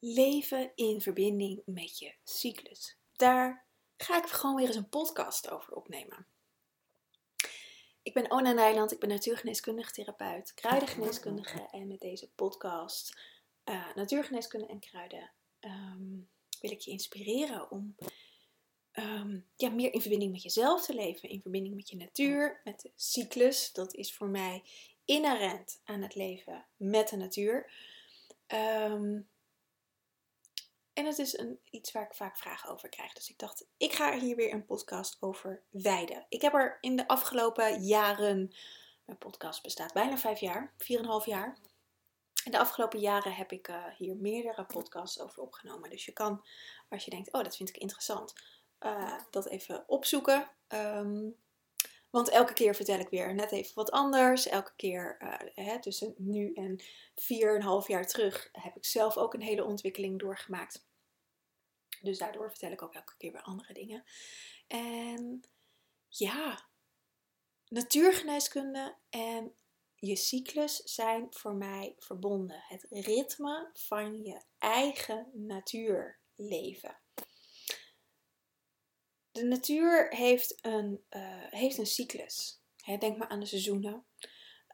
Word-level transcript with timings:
leven 0.00 0.72
in 0.74 1.00
verbinding 1.00 1.62
met 1.64 1.98
je 1.98 2.14
cyclus. 2.24 2.98
Daar 3.12 3.66
ga 3.96 4.16
ik 4.16 4.28
gewoon 4.28 4.56
weer 4.56 4.66
eens 4.66 4.76
een 4.76 4.88
podcast 4.88 5.50
over 5.50 5.74
opnemen. 5.74 6.26
Ik 8.02 8.14
ben 8.14 8.30
Ona 8.30 8.52
Nijland, 8.52 8.92
ik 8.92 8.98
ben 8.98 9.08
natuurgeneeskundige 9.08 9.92
therapeut, 9.92 10.54
kruidengeneeskundige 10.54 11.68
en 11.70 11.88
met 11.88 12.00
deze 12.00 12.30
podcast 12.30 13.20
uh, 13.64 13.94
natuurgeneeskunde 13.94 14.66
en 14.66 14.80
kruiden 14.80 15.32
ehm, 15.58 16.18
wil 16.60 16.70
ik 16.70 16.80
je 16.80 16.90
inspireren 16.90 17.70
om 17.70 17.96
um, 18.92 19.46
ja, 19.56 19.70
meer 19.70 19.92
in 19.92 20.00
verbinding 20.00 20.32
met 20.32 20.42
jezelf 20.42 20.84
te 20.84 20.94
leven, 20.94 21.28
in 21.28 21.40
verbinding 21.40 21.74
met 21.74 21.88
je 21.88 21.96
natuur, 21.96 22.60
met 22.64 22.80
de 22.80 22.90
cyclus. 22.96 23.72
Dat 23.72 23.94
is 23.94 24.14
voor 24.14 24.28
mij 24.28 24.62
inherent 25.04 25.80
aan 25.84 26.02
het 26.02 26.14
leven 26.14 26.66
met 26.76 27.08
de 27.08 27.16
natuur. 27.16 27.72
Um, 28.46 29.28
en 31.00 31.06
het 31.06 31.18
is 31.18 31.38
een, 31.38 31.60
iets 31.70 31.92
waar 31.92 32.06
ik 32.06 32.14
vaak 32.14 32.36
vragen 32.36 32.70
over 32.70 32.88
krijg. 32.88 33.12
Dus 33.12 33.30
ik 33.30 33.38
dacht, 33.38 33.66
ik 33.76 33.92
ga 33.92 34.18
hier 34.18 34.36
weer 34.36 34.52
een 34.52 34.64
podcast 34.64 35.16
over 35.20 35.62
wijden. 35.70 36.26
Ik 36.28 36.42
heb 36.42 36.54
er 36.54 36.78
in 36.80 36.96
de 36.96 37.08
afgelopen 37.08 37.82
jaren, 37.84 38.54
mijn 39.04 39.18
podcast 39.18 39.62
bestaat 39.62 39.92
bijna 39.92 40.18
vijf 40.18 40.40
jaar, 40.40 40.72
vier 40.76 40.98
en 40.98 41.04
een 41.04 41.10
half 41.10 41.26
jaar. 41.26 41.58
In 42.44 42.50
de 42.50 42.58
afgelopen 42.58 43.00
jaren 43.00 43.34
heb 43.34 43.52
ik 43.52 43.68
uh, 43.68 43.86
hier 43.96 44.16
meerdere 44.16 44.64
podcasts 44.64 45.20
over 45.20 45.42
opgenomen. 45.42 45.90
Dus 45.90 46.04
je 46.04 46.12
kan, 46.12 46.46
als 46.88 47.04
je 47.04 47.10
denkt, 47.10 47.32
oh 47.32 47.42
dat 47.42 47.56
vind 47.56 47.68
ik 47.68 47.76
interessant, 47.76 48.32
uh, 48.80 49.18
dat 49.30 49.46
even 49.46 49.84
opzoeken. 49.86 50.50
Um, 50.68 51.36
want 52.10 52.28
elke 52.28 52.52
keer 52.52 52.74
vertel 52.74 52.98
ik 52.98 53.08
weer 53.08 53.34
net 53.34 53.52
even 53.52 53.74
wat 53.74 53.90
anders. 53.90 54.48
Elke 54.48 54.72
keer 54.76 55.16
uh, 55.22 55.66
hè, 55.66 55.80
tussen 55.80 56.14
nu 56.16 56.52
en 56.52 56.80
vier 57.14 57.54
en 57.54 57.62
half 57.62 57.88
jaar 57.88 58.06
terug 58.06 58.48
heb 58.52 58.76
ik 58.76 58.84
zelf 58.84 59.16
ook 59.16 59.34
een 59.34 59.42
hele 59.42 59.64
ontwikkeling 59.64 60.18
doorgemaakt. 60.18 60.88
Dus 62.02 62.18
daardoor 62.18 62.50
vertel 62.50 62.72
ik 62.72 62.82
ook 62.82 62.94
elke 62.94 63.16
keer 63.16 63.32
weer 63.32 63.42
andere 63.42 63.72
dingen. 63.72 64.04
En 64.66 65.42
ja, 66.08 66.68
natuurgeneeskunde 67.68 68.96
en 69.10 69.54
je 69.94 70.16
cyclus 70.16 70.76
zijn 70.76 71.26
voor 71.30 71.54
mij 71.54 71.94
verbonden. 71.98 72.62
Het 72.68 72.86
ritme 72.90 73.70
van 73.72 74.22
je 74.22 74.42
eigen 74.58 75.30
natuurleven. 75.34 76.98
De 79.32 79.44
natuur 79.44 80.14
heeft 80.14 80.64
een, 80.64 81.04
uh, 81.10 81.44
heeft 81.50 81.78
een 81.78 81.86
cyclus. 81.86 82.60
denk 82.98 83.16
maar 83.16 83.28
aan 83.28 83.40
de 83.40 83.46
seizoenen. 83.46 84.04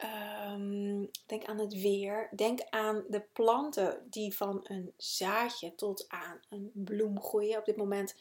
Um, 0.04 1.10
denk 1.26 1.44
aan 1.44 1.58
het 1.58 1.74
weer. 1.80 2.28
Denk 2.34 2.60
aan 2.70 3.04
de 3.08 3.20
planten 3.32 4.06
die 4.10 4.36
van 4.36 4.60
een 4.62 4.92
zaadje 4.96 5.74
tot 5.74 6.04
aan 6.08 6.40
een 6.48 6.70
bloem 6.74 7.22
groeien. 7.22 7.58
Op 7.58 7.64
dit 7.64 7.76
moment, 7.76 8.14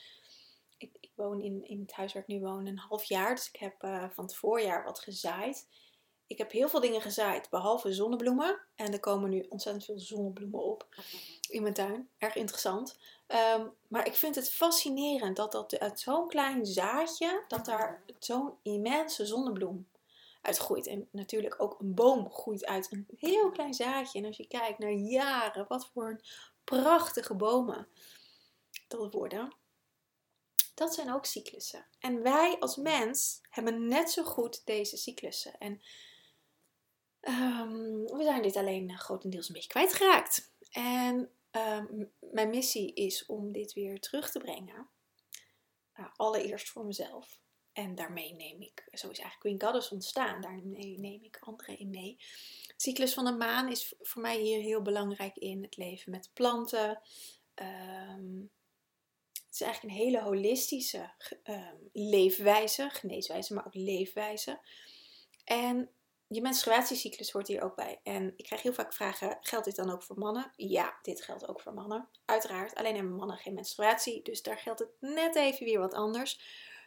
ik, 0.77 0.97
ik 0.99 1.11
woon 1.15 1.41
in, 1.41 1.67
in 1.67 1.79
het 1.79 1.91
huis 1.91 2.13
waar 2.13 2.21
ik 2.21 2.27
nu 2.27 2.39
woon 2.39 2.65
een 2.65 2.77
half 2.77 3.03
jaar. 3.03 3.35
Dus 3.35 3.49
ik 3.49 3.59
heb 3.59 3.83
uh, 3.83 4.09
van 4.09 4.23
het 4.23 4.35
voorjaar 4.35 4.83
wat 4.83 4.99
gezaaid. 4.99 5.67
Ik 6.27 6.37
heb 6.37 6.51
heel 6.51 6.69
veel 6.69 6.79
dingen 6.79 7.01
gezaaid, 7.01 7.49
behalve 7.49 7.93
zonnebloemen. 7.93 8.59
En 8.75 8.93
er 8.93 8.99
komen 8.99 9.29
nu 9.29 9.45
ontzettend 9.49 9.85
veel 9.85 9.99
zonnebloemen 9.99 10.63
op 10.63 10.87
in 11.49 11.61
mijn 11.61 11.73
tuin. 11.73 12.09
Erg 12.17 12.35
interessant. 12.35 12.97
Um, 13.57 13.73
maar 13.87 14.07
ik 14.07 14.15
vind 14.15 14.35
het 14.35 14.51
fascinerend 14.51 15.35
dat, 15.35 15.51
dat 15.51 15.79
uit 15.79 15.99
zo'n 15.99 16.27
klein 16.27 16.65
zaadje, 16.65 17.43
dat 17.47 17.65
daar 17.65 18.03
zo'n 18.19 18.53
immense 18.61 19.25
zonnebloem 19.25 19.87
uitgroeit. 20.45 20.87
En 20.87 21.07
natuurlijk 21.11 21.61
ook 21.61 21.79
een 21.79 21.93
boom 21.93 22.31
groeit 22.31 22.65
uit 22.65 22.91
een 22.91 23.07
heel 23.17 23.51
klein 23.51 23.73
zaadje. 23.73 24.19
En 24.19 24.25
als 24.25 24.37
je 24.37 24.47
kijkt 24.47 24.79
naar 24.79 24.91
jaren, 24.91 25.65
wat 25.67 25.89
voor 25.93 26.09
een 26.09 26.21
prachtige 26.63 27.35
bomen 27.35 27.87
dat 28.87 29.13
worden. 29.13 29.55
Dat 30.73 30.93
zijn 30.93 31.13
ook 31.13 31.25
cyclussen. 31.25 31.85
En 31.99 32.21
wij 32.21 32.59
als 32.59 32.75
mens 32.75 33.41
hebben 33.49 33.87
net 33.87 34.11
zo 34.11 34.23
goed 34.23 34.65
deze 34.65 34.97
cyclussen. 34.97 35.57
En 35.57 35.81
um, 37.21 38.03
we 38.05 38.23
zijn 38.23 38.41
dit 38.41 38.55
alleen 38.55 38.97
grotendeels 38.97 39.47
een 39.47 39.53
beetje 39.53 39.69
kwijtgeraakt. 39.69 40.51
En 40.69 41.29
um, 41.51 42.11
mijn 42.19 42.49
missie 42.49 42.93
is 42.93 43.25
om 43.25 43.51
dit 43.51 43.73
weer 43.73 43.99
terug 43.99 44.31
te 44.31 44.39
brengen. 44.39 44.89
Nou, 45.95 46.09
allereerst 46.15 46.69
voor 46.69 46.85
mezelf. 46.85 47.39
En 47.75 47.95
daarmee 47.95 48.33
neem 48.33 48.61
ik, 48.61 48.87
zo 48.91 49.09
is 49.09 49.19
eigenlijk 49.19 49.39
Queen 49.39 49.61
Goddess 49.61 49.91
ontstaan, 49.91 50.41
daarmee 50.41 50.99
neem 50.99 51.23
ik 51.23 51.37
anderen 51.39 51.79
in 51.79 51.89
mee. 51.89 52.15
Het 52.67 52.81
cyclus 52.81 53.13
van 53.13 53.25
de 53.25 53.31
maan 53.31 53.69
is 53.69 53.93
voor 54.01 54.21
mij 54.21 54.39
hier 54.39 54.59
heel 54.59 54.81
belangrijk 54.81 55.35
in 55.35 55.63
het 55.63 55.77
leven 55.77 56.11
met 56.11 56.29
planten. 56.33 57.01
Um, 57.55 58.51
het 59.31 59.53
is 59.53 59.61
eigenlijk 59.61 59.93
een 59.93 60.03
hele 60.05 60.21
holistische 60.21 61.13
um, 61.43 61.89
leefwijze, 61.93 62.89
geneeswijze, 62.89 63.53
maar 63.53 63.65
ook 63.65 63.75
leefwijze. 63.75 64.59
En 65.43 65.89
je 66.27 66.41
menstruatiecyclus 66.41 67.31
hoort 67.31 67.47
hier 67.47 67.63
ook 67.63 67.75
bij. 67.75 67.99
En 68.03 68.33
ik 68.35 68.45
krijg 68.45 68.61
heel 68.61 68.73
vaak 68.73 68.93
vragen: 68.93 69.37
geldt 69.41 69.65
dit 69.65 69.75
dan 69.75 69.91
ook 69.91 70.03
voor 70.03 70.17
mannen? 70.17 70.51
Ja, 70.55 70.99
dit 71.01 71.21
geldt 71.21 71.47
ook 71.47 71.61
voor 71.61 71.73
mannen. 71.73 72.09
Uiteraard. 72.25 72.75
Alleen 72.75 72.95
hebben 72.95 73.15
mannen 73.15 73.37
geen 73.37 73.53
menstruatie, 73.53 74.21
dus 74.21 74.41
daar 74.41 74.57
geldt 74.57 74.79
het 74.79 74.91
net 74.99 75.35
even 75.35 75.65
weer 75.65 75.79
wat 75.79 75.93
anders. 75.93 76.39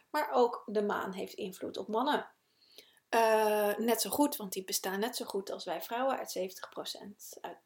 Maar 0.09 0.31
ook 0.31 0.63
de 0.65 0.81
maan 0.81 1.11
heeft 1.13 1.33
invloed 1.33 1.77
op 1.77 1.87
mannen. 1.87 2.31
Uh, 3.09 3.77
net 3.77 4.01
zo 4.01 4.09
goed, 4.09 4.35
want 4.35 4.53
die 4.53 4.63
bestaan 4.63 4.99
net 4.99 5.15
zo 5.15 5.25
goed 5.25 5.51
als 5.51 5.65
wij 5.65 5.81
vrouwen 5.81 6.17
uit 6.17 6.37
70%, 6.37 7.39
uit 7.41 7.57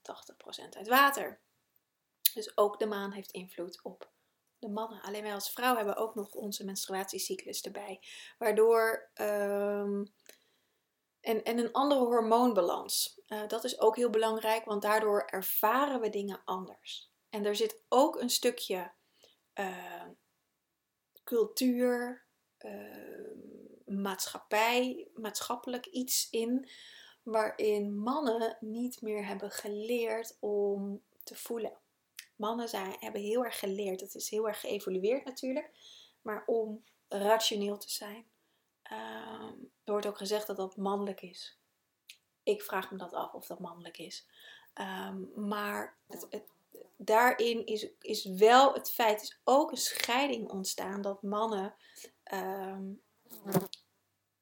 80% 0.72 0.78
uit 0.78 0.88
water. 0.88 1.42
Dus 2.34 2.58
ook 2.58 2.80
de 2.80 2.86
maan 2.86 3.12
heeft 3.12 3.32
invloed 3.32 3.80
op 3.84 4.12
de 4.58 4.70
mannen. 4.70 5.02
Alleen 5.02 5.24
wij 5.24 5.34
als 5.34 5.52
vrouw 5.52 5.76
hebben 5.76 5.96
ook 5.96 6.16
nog 6.16 6.34
onze 6.34 6.66
menstruatiecyclus 6.66 7.62
erbij. 7.62 8.04
Waardoor. 8.38 9.12
Um, 9.14 10.14
en, 11.24 11.44
en 11.44 11.58
een 11.58 11.72
andere 11.72 12.02
hormoonbalans. 12.02 13.22
Uh, 13.28 13.48
dat 13.48 13.64
is 13.64 13.80
ook 13.80 13.96
heel 13.96 14.10
belangrijk, 14.10 14.66
want 14.66 14.82
daardoor 14.82 15.22
ervaren 15.26 16.02
we 16.02 16.10
dingen 16.10 16.42
anders. 16.46 17.12
En 17.30 17.46
er 17.46 17.56
zit 17.56 17.82
ook 17.90 18.22
een 18.22 18.30
stukje 18.30 18.92
uh, 19.60 20.06
cultuur, 21.24 22.23
maatschappij, 23.86 25.08
maatschappelijk 25.14 25.86
iets 25.86 26.28
in, 26.30 26.70
waarin 27.24 27.98
mannen 27.98 28.58
niet 28.60 29.02
meer 29.02 29.26
hebben 29.26 29.52
geleerd 29.52 30.38
om 30.40 31.02
te 31.24 31.36
voelen. 31.36 31.78
Mannen 32.36 32.70
zijn, 32.70 32.96
hebben 33.00 33.22
heel 33.22 33.46
erg 33.46 33.60
geleerd, 33.60 34.00
dat 34.00 34.16
is 34.16 34.30
heel 34.30 34.48
erg 34.48 34.60
geëvolueerd 34.60 35.26
natuurlijk, 35.26 35.72
maar 36.22 36.44
om 36.46 36.84
rationeel 37.08 37.78
te 37.78 37.90
zijn. 37.92 38.26
Uh, 38.92 39.52
er 39.84 39.92
wordt 39.92 40.06
ook 40.06 40.18
gezegd 40.18 40.48
dat 40.48 40.58
dat 40.58 40.78
mannelijk 40.78 41.22
is. 41.22 41.58
Ik 42.44 42.62
vraag 42.62 42.92
me 42.92 42.98
dat 42.98 43.14
af 43.14 43.34
of 43.34 43.48
dat 43.48 43.60
mannelijk 43.60 43.98
is. 43.98 44.28
Um, 44.76 45.32
maar 45.36 45.98
het, 46.08 46.28
het, 46.30 46.44
daarin 46.98 47.66
is, 47.66 47.88
is 48.00 48.26
wel 48.26 48.74
het 48.74 48.92
feit, 48.92 49.22
is 49.22 49.40
ook 49.44 49.72
een 49.72 49.78
scheiding 49.78 50.50
ontstaan 50.50 51.02
dat 51.02 51.22
mannen, 51.22 51.76
um, 52.34 53.02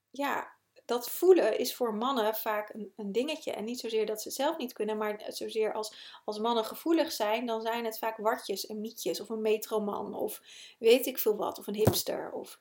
ja, 0.10 0.60
dat 0.86 1.10
voelen 1.10 1.58
is 1.58 1.76
voor 1.76 1.94
mannen 1.94 2.36
vaak 2.36 2.74
een, 2.74 2.94
een, 2.96 3.12
dingetje. 3.12 3.52
En 3.52 3.64
niet 3.64 3.80
zozeer 3.80 4.06
dat 4.06 4.22
ze 4.22 4.28
het 4.28 4.38
zelf 4.38 4.58
niet 4.58 4.74
kunnen, 4.74 4.98
maar 4.98 5.24
zozeer 5.28 5.74
als, 5.74 6.22
als 6.26 6.40
mannen 6.40 6.66
gevoelig 6.66 7.12
zijn, 7.12 7.46
dan 7.46 7.62
zijn 7.62 7.86
het 7.86 7.98
vaak 7.98 8.18
wartjes 8.18 8.66
en 8.66 8.82
mietjes 8.82 9.22
of 9.22 9.30
een 9.30 9.42
metroman 9.42 10.14
of 10.14 10.42
weet 10.80 11.06
ik 11.06 11.20
veel 11.20 11.36
wat, 11.36 11.60
of 11.60 11.68
een 11.68 11.76
hipster 11.76 12.32
of 12.32 12.60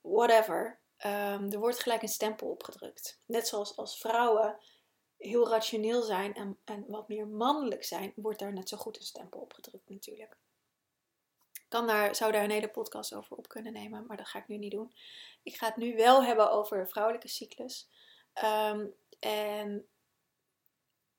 whatever. 0.00 0.80
Um, 1.06 1.52
er 1.52 1.58
wordt 1.58 1.80
gelijk 1.80 2.02
een 2.02 2.08
stempel 2.08 2.48
opgedrukt. 2.48 3.20
Net 3.26 3.48
zoals 3.48 3.76
als 3.76 3.98
vrouwen 3.98 4.58
heel 5.16 5.48
rationeel 5.48 6.02
zijn 6.02 6.34
en, 6.34 6.58
en 6.64 6.84
wat 6.88 7.08
meer 7.08 7.26
mannelijk 7.26 7.84
zijn, 7.84 8.12
wordt 8.16 8.38
daar 8.38 8.52
net 8.52 8.68
zo 8.68 8.76
goed 8.76 8.96
een 8.96 9.02
stempel 9.02 9.40
op 9.40 9.52
gedrukt 9.52 9.88
natuurlijk. 9.88 10.36
Kan 11.74 11.86
daar, 11.86 12.14
zou 12.14 12.32
daar 12.32 12.44
een 12.44 12.50
hele 12.50 12.70
podcast 12.70 13.14
over 13.14 13.36
op 13.36 13.48
kunnen 13.48 13.72
nemen, 13.72 14.06
maar 14.06 14.16
dat 14.16 14.28
ga 14.28 14.38
ik 14.38 14.48
nu 14.48 14.56
niet 14.56 14.70
doen. 14.70 14.92
Ik 15.42 15.56
ga 15.56 15.66
het 15.66 15.76
nu 15.76 15.96
wel 15.96 16.24
hebben 16.24 16.50
over 16.50 16.88
vrouwelijke 16.88 17.28
cyclus. 17.28 17.88
Um, 18.44 18.94
en 19.20 19.86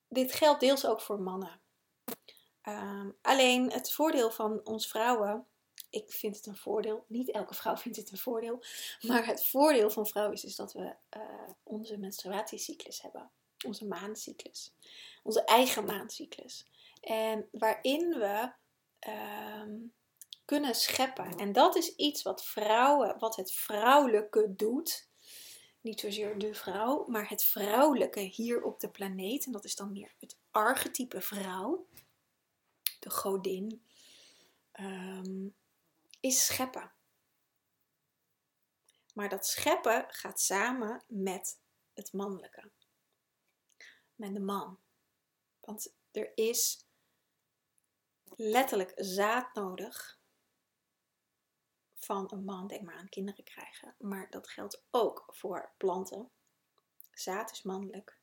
dit 0.08 0.32
geldt 0.32 0.60
deels 0.60 0.86
ook 0.86 1.00
voor 1.00 1.20
mannen. 1.20 1.60
Um, 2.68 3.16
alleen 3.22 3.72
het 3.72 3.92
voordeel 3.92 4.30
van 4.30 4.60
ons 4.64 4.88
vrouwen, 4.88 5.46
ik 5.90 6.12
vind 6.12 6.36
het 6.36 6.46
een 6.46 6.56
voordeel, 6.56 7.04
niet 7.08 7.30
elke 7.30 7.54
vrouw 7.54 7.76
vindt 7.86 7.98
het 7.98 8.10
een 8.10 8.18
voordeel, 8.18 8.62
maar 9.00 9.26
het 9.26 9.46
voordeel 9.46 9.90
van 9.90 10.06
vrouwen 10.06 10.34
is, 10.34 10.44
is 10.44 10.56
dat 10.56 10.72
we 10.72 10.94
uh, 11.16 11.22
onze 11.62 11.98
menstruatiecyclus 11.98 13.02
hebben 13.02 13.30
onze 13.66 13.86
maancyclus. 13.86 14.74
Onze 15.22 15.44
eigen 15.44 15.84
maancyclus. 15.84 16.66
En 17.00 17.48
waarin 17.52 18.08
we 18.08 18.52
ehm, 18.98 19.74
kunnen 20.46 20.74
scheppen. 20.74 21.36
En 21.36 21.52
dat 21.52 21.76
is 21.76 21.94
iets 21.94 22.22
wat 22.22 22.44
vrouwen, 22.44 23.18
wat 23.18 23.36
het 23.36 23.52
vrouwelijke 23.52 24.54
doet. 24.54 25.08
Niet 25.80 26.00
zozeer 26.00 26.38
de 26.38 26.54
vrouw, 26.54 27.06
maar 27.06 27.28
het 27.28 27.44
vrouwelijke 27.44 28.20
hier 28.20 28.62
op 28.62 28.80
de 28.80 28.90
planeet. 28.90 29.46
En 29.46 29.52
dat 29.52 29.64
is 29.64 29.74
dan 29.74 29.92
meer 29.92 30.14
het 30.18 30.38
archetype 30.50 31.20
vrouw. 31.20 31.86
de 32.98 33.10
godin, 33.10 33.86
ehm, 34.72 35.48
is 36.20 36.46
scheppen. 36.46 36.92
Maar 39.14 39.28
dat 39.28 39.46
scheppen 39.46 40.04
gaat 40.08 40.40
samen 40.40 41.04
met 41.08 41.60
het 41.94 42.12
mannelijke. 42.12 42.70
Met 44.14 44.34
de 44.34 44.40
man. 44.40 44.78
Want 45.60 45.94
er 46.10 46.32
is 46.34 46.86
letterlijk 48.36 48.92
zaad 48.96 49.54
nodig 49.54 50.15
van 52.06 52.30
een 52.32 52.44
man. 52.44 52.66
Denk 52.66 52.82
maar 52.82 52.96
aan 52.96 53.08
kinderen 53.08 53.44
krijgen. 53.44 53.94
Maar 53.98 54.30
dat 54.30 54.48
geldt 54.48 54.82
ook 54.90 55.24
voor 55.28 55.72
planten. 55.76 56.30
Zaad 57.12 57.50
is 57.50 57.62
mannelijk. 57.62 58.18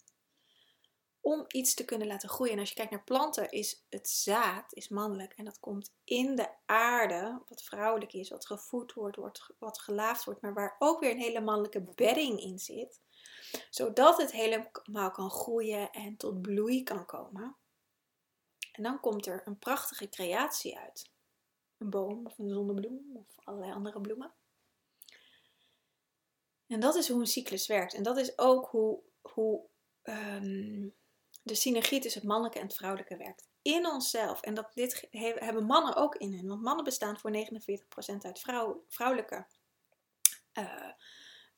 Om 1.21 1.45
iets 1.47 1.73
te 1.73 1.85
kunnen 1.85 2.07
laten 2.07 2.29
groeien. 2.29 2.53
En 2.53 2.59
als 2.59 2.69
je 2.69 2.75
kijkt 2.75 2.91
naar 2.91 3.03
planten, 3.03 3.51
is 3.51 3.85
het 3.89 4.09
zaad 4.09 4.73
is 4.73 4.87
mannelijk. 4.87 5.33
En 5.33 5.45
dat 5.45 5.59
komt 5.59 5.93
in 6.03 6.35
de 6.35 6.49
aarde, 6.65 7.41
wat 7.47 7.63
vrouwelijk 7.63 8.13
is, 8.13 8.29
wat 8.29 8.45
gevoed 8.45 8.93
wordt, 8.93 9.41
wat 9.59 9.79
gelaafd 9.79 10.23
wordt. 10.23 10.41
Maar 10.41 10.53
waar 10.53 10.75
ook 10.79 10.99
weer 10.99 11.11
een 11.11 11.17
hele 11.17 11.41
mannelijke 11.41 11.81
bedding 11.95 12.39
in 12.39 12.59
zit. 12.59 13.01
Zodat 13.69 14.17
het 14.17 14.31
helemaal 14.31 15.11
kan 15.11 15.29
groeien 15.29 15.91
en 15.91 16.17
tot 16.17 16.41
bloei 16.41 16.83
kan 16.83 17.05
komen. 17.05 17.55
En 18.71 18.83
dan 18.83 18.99
komt 18.99 19.25
er 19.25 19.41
een 19.45 19.59
prachtige 19.59 20.09
creatie 20.09 20.77
uit. 20.77 21.12
Een 21.83 21.89
boom 21.89 22.25
of 22.25 22.37
een 22.37 22.49
zonnebloem 22.49 23.17
of 23.17 23.45
allerlei 23.45 23.71
andere 23.71 24.01
bloemen. 24.01 24.33
En 26.67 26.79
dat 26.79 26.95
is 26.95 27.09
hoe 27.09 27.19
een 27.19 27.27
cyclus 27.27 27.67
werkt. 27.67 27.93
En 27.93 28.03
dat 28.03 28.17
is 28.17 28.37
ook 28.37 28.67
hoe, 28.67 28.99
hoe 29.21 29.61
um, 30.03 30.93
de 31.41 31.55
synergie 31.55 31.99
tussen 31.99 32.21
het 32.21 32.29
mannelijke 32.29 32.59
en 32.59 32.65
het 32.65 32.75
vrouwelijke 32.75 33.17
werkt. 33.17 33.47
In 33.61 33.87
onszelf. 33.87 34.41
En 34.41 34.53
dat, 34.53 34.69
dit 34.73 35.07
hebben 35.11 35.65
mannen 35.65 35.95
ook 35.95 36.15
in 36.15 36.33
hen. 36.33 36.47
Want 36.47 36.61
mannen 36.61 36.83
bestaan 36.83 37.19
voor 37.19 37.31
49% 37.31 38.17
uit 38.21 38.39
vrouw, 38.39 38.83
vrouwelijke 38.87 39.45
uh, 40.53 40.91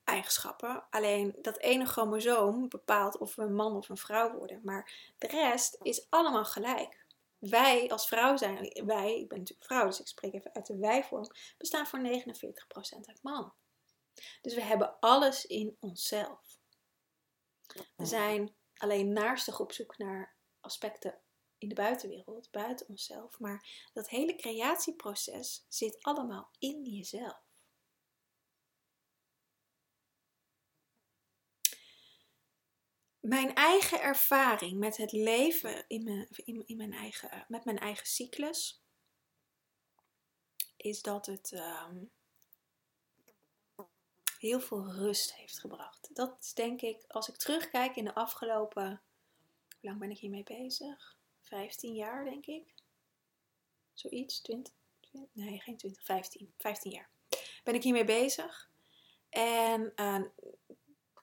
eigenschappen. 0.04 0.84
Alleen 0.90 1.36
dat 1.42 1.60
ene 1.60 1.86
chromosoom 1.86 2.70
bepaalt 2.70 3.18
of 3.18 3.36
we 3.36 3.42
een 3.42 3.56
man 3.56 3.76
of 3.76 3.90
een 3.90 3.98
vrouw 3.98 4.38
worden. 4.38 4.62
Maar 4.64 5.14
de 5.18 5.28
rest 5.28 5.78
is 5.82 6.08
allemaal 6.10 6.46
gelijk 6.46 7.05
wij 7.50 7.90
als 7.90 8.08
vrouw 8.08 8.38
zijn, 8.38 8.86
wij, 8.86 9.20
ik 9.20 9.28
ben 9.28 9.38
natuurlijk 9.38 9.68
vrouw, 9.68 9.86
dus 9.86 10.00
ik 10.00 10.08
spreek 10.08 10.34
even 10.34 10.54
uit 10.54 10.66
de 10.66 10.78
wij-vorm, 10.78 11.28
bestaan 11.58 11.88
voor 11.88 12.00
49% 12.00 13.06
uit 13.06 13.20
man. 13.22 13.54
Dus 14.42 14.54
we 14.54 14.62
hebben 14.62 15.00
alles 15.00 15.46
in 15.46 15.78
onszelf. 15.80 16.60
We 17.96 18.06
zijn 18.06 18.56
alleen 18.76 19.14
naarstig 19.14 19.60
op 19.60 19.72
zoek 19.72 19.98
naar 19.98 20.36
aspecten 20.60 21.20
in 21.58 21.70
de 21.70 21.76
buitenwereld, 21.76 22.52
buiten 22.52 22.88
onszelf. 22.88 23.40
Maar 23.40 23.90
dat 23.94 24.10
hele 24.10 24.36
creatieproces 24.36 25.66
zit 25.68 26.04
allemaal 26.04 26.50
in 26.60 26.84
jezelf. 26.84 27.45
Mijn 33.28 33.54
eigen 33.54 34.02
ervaring 34.02 34.80
met 34.80 34.98
het 34.98 35.12
leven 35.12 35.86
in 35.88 36.04
mijn, 36.04 36.28
in, 36.66 36.78
mijn 36.78 36.94
eigen, 36.94 37.46
met 37.48 37.66
mijn 37.66 37.80
eigen 37.80 38.08
cyclus 38.08 38.84
is 40.78 41.02
dat 41.02 41.26
het 41.26 41.52
ehm, 41.52 42.04
heel 44.40 44.60
veel 44.60 44.92
rust 44.92 45.36
heeft 45.36 45.60
gebracht. 45.60 46.10
Dat 46.16 46.52
denk 46.56 46.82
ik, 46.82 47.04
als 47.08 47.30
ik 47.30 47.36
terugkijk 47.36 47.96
in 47.96 48.06
de 48.06 48.16
afgelopen, 48.16 49.02
hoe 49.70 49.90
lang 49.90 50.00
ben 50.00 50.12
ik 50.12 50.18
hiermee 50.18 50.44
bezig? 50.44 51.18
15 51.42 51.96
jaar 51.96 52.24
denk 52.24 52.46
ik. 52.46 52.74
Zoiets, 53.94 54.42
20, 54.42 54.74
20 55.00 55.36
nee 55.36 55.60
geen 55.60 55.78
20, 55.78 56.04
15, 56.04 56.54
15 56.58 56.92
jaar 56.92 57.10
ben 57.66 57.76
ik 57.76 57.84
hiermee 57.84 58.06
bezig. 58.06 58.70
En 59.30 59.94
uh, 59.96 60.22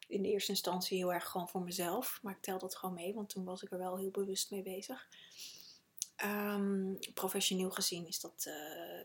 in 0.08 0.22
de 0.22 0.28
eerste 0.28 0.50
instantie 0.50 0.98
heel 0.98 1.12
erg 1.12 1.28
gewoon 1.28 1.48
voor 1.48 1.62
mezelf. 1.62 2.18
Maar 2.22 2.34
ik 2.34 2.42
tel 2.42 2.58
dat 2.58 2.76
gewoon 2.76 2.94
mee, 2.94 3.14
want 3.14 3.28
toen 3.28 3.44
was 3.44 3.62
ik 3.62 3.70
er 3.72 3.78
wel 3.78 3.96
heel 3.96 4.10
bewust 4.10 4.50
mee 4.50 4.62
bezig. 4.62 5.08
Um, 6.24 6.98
professioneel 7.14 7.70
gezien 7.70 8.06
is 8.06 8.20
dat 8.20 8.44
uh, 8.48 9.00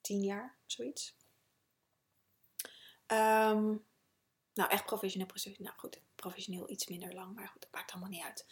tien 0.00 0.22
jaar, 0.22 0.56
zoiets. 0.66 1.16
Um, 3.06 3.84
nou, 4.54 4.70
echt 4.70 4.84
professioneel, 4.84 5.28
nou 5.58 5.76
goed, 5.76 6.00
professioneel 6.14 6.70
iets 6.70 6.86
minder 6.86 7.14
lang, 7.14 7.34
maar 7.34 7.48
goed, 7.48 7.60
dat 7.60 7.72
maakt 7.72 7.92
allemaal 7.92 8.10
niet 8.10 8.24
uit. 8.24 8.46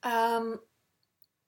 Um, 0.00 0.60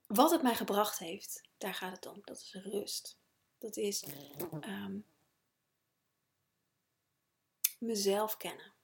wat 0.06 0.30
het 0.30 0.42
mij 0.42 0.54
gebracht 0.54 0.98
heeft, 0.98 1.42
daar 1.58 1.74
gaat 1.74 1.96
het 1.96 2.06
om. 2.06 2.20
Dat 2.24 2.36
is 2.36 2.52
rust. 2.52 3.18
Dat 3.58 3.76
is 3.76 4.04
mezelf 7.78 8.36
kennen. 8.36 8.74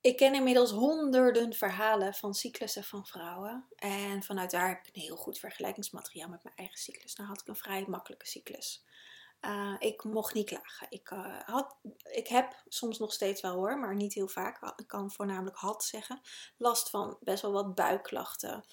Ik 0.00 0.16
ken 0.16 0.34
inmiddels 0.34 0.70
honderden 0.70 1.52
verhalen 1.52 2.14
van 2.14 2.34
cyclussen 2.34 2.84
van 2.84 3.06
vrouwen. 3.06 3.66
En 3.76 4.22
vanuit 4.22 4.50
daar 4.50 4.68
heb 4.68 4.86
ik 4.86 4.96
een 4.96 5.02
heel 5.02 5.16
goed 5.16 5.38
vergelijkingsmateriaal 5.38 6.28
met 6.28 6.44
mijn 6.44 6.56
eigen 6.56 6.78
cyclus. 6.78 7.14
Nou 7.14 7.28
had 7.28 7.40
ik 7.40 7.46
een 7.46 7.56
vrij 7.56 7.84
makkelijke 7.88 8.26
cyclus. 8.26 8.84
Uh, 9.40 9.74
ik 9.78 10.04
mocht 10.04 10.34
niet 10.34 10.46
klagen. 10.46 10.86
Ik, 10.90 11.10
uh, 11.10 11.40
had, 11.40 11.76
ik 12.02 12.28
heb 12.28 12.62
soms 12.68 12.98
nog 12.98 13.12
steeds 13.12 13.40
wel 13.40 13.54
hoor, 13.54 13.78
maar 13.78 13.94
niet 13.94 14.14
heel 14.14 14.28
vaak. 14.28 14.78
Ik 14.78 14.86
kan 14.86 15.10
voornamelijk 15.10 15.56
had 15.56 15.84
zeggen. 15.84 16.20
Last 16.56 16.90
van 16.90 17.16
best 17.20 17.42
wel 17.42 17.52
wat 17.52 17.74
buikklachten, 17.74 18.64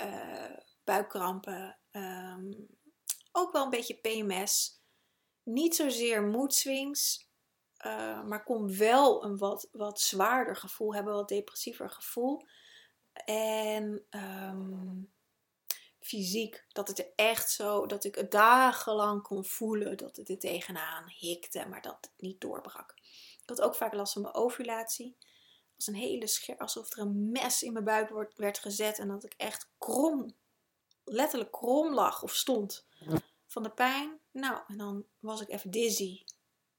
uh, 0.00 0.56
buikkrampen, 0.84 1.78
um, 1.90 2.68
ook 3.32 3.52
wel 3.52 3.64
een 3.64 3.70
beetje 3.70 4.00
PMS 4.00 4.80
niet 5.46 5.76
zozeer 5.76 6.22
moedswings, 6.22 7.28
uh, 7.86 8.24
maar 8.24 8.44
kon 8.44 8.76
wel 8.76 9.24
een 9.24 9.38
wat, 9.38 9.68
wat 9.72 10.00
zwaarder 10.00 10.56
gevoel 10.56 10.94
hebben, 10.94 11.14
wat 11.14 11.28
depressiever 11.28 11.90
gevoel. 11.90 12.46
En 13.24 14.06
um, 14.10 15.12
fysiek, 16.00 16.64
dat 16.68 16.88
het 16.88 16.98
er 16.98 17.12
echt 17.16 17.50
zo, 17.50 17.86
dat 17.86 18.04
ik 18.04 18.14
het 18.14 18.30
dagenlang 18.30 19.22
kon 19.22 19.44
voelen 19.44 19.96
dat 19.96 20.16
het 20.16 20.28
er 20.28 20.38
tegenaan 20.38 21.08
hikte, 21.08 21.66
maar 21.68 21.82
dat 21.82 21.98
het 22.00 22.10
niet 22.16 22.40
doorbrak. 22.40 22.94
Ik 23.42 23.48
had 23.48 23.60
ook 23.60 23.74
vaak 23.74 23.94
last 23.94 24.12
van 24.12 24.22
mijn 24.22 24.34
ovulatie. 24.34 25.16
Als 25.76 25.86
een 25.86 25.94
hele 25.94 26.26
scher, 26.26 26.58
alsof 26.58 26.92
er 26.92 26.98
een 26.98 27.30
mes 27.30 27.62
in 27.62 27.72
mijn 27.72 27.84
buik 27.84 28.32
werd 28.36 28.58
gezet 28.58 28.98
en 28.98 29.08
dat 29.08 29.24
ik 29.24 29.34
echt 29.36 29.70
krom, 29.78 30.34
letterlijk 31.04 31.52
krom 31.52 31.94
lag 31.94 32.22
of 32.22 32.34
stond 32.34 32.86
van 33.46 33.62
de 33.62 33.70
pijn. 33.70 34.20
Nou, 34.36 34.60
en 34.68 34.76
dan 34.76 35.06
was 35.18 35.40
ik 35.40 35.48
even 35.48 35.70
dizzy. 35.70 36.24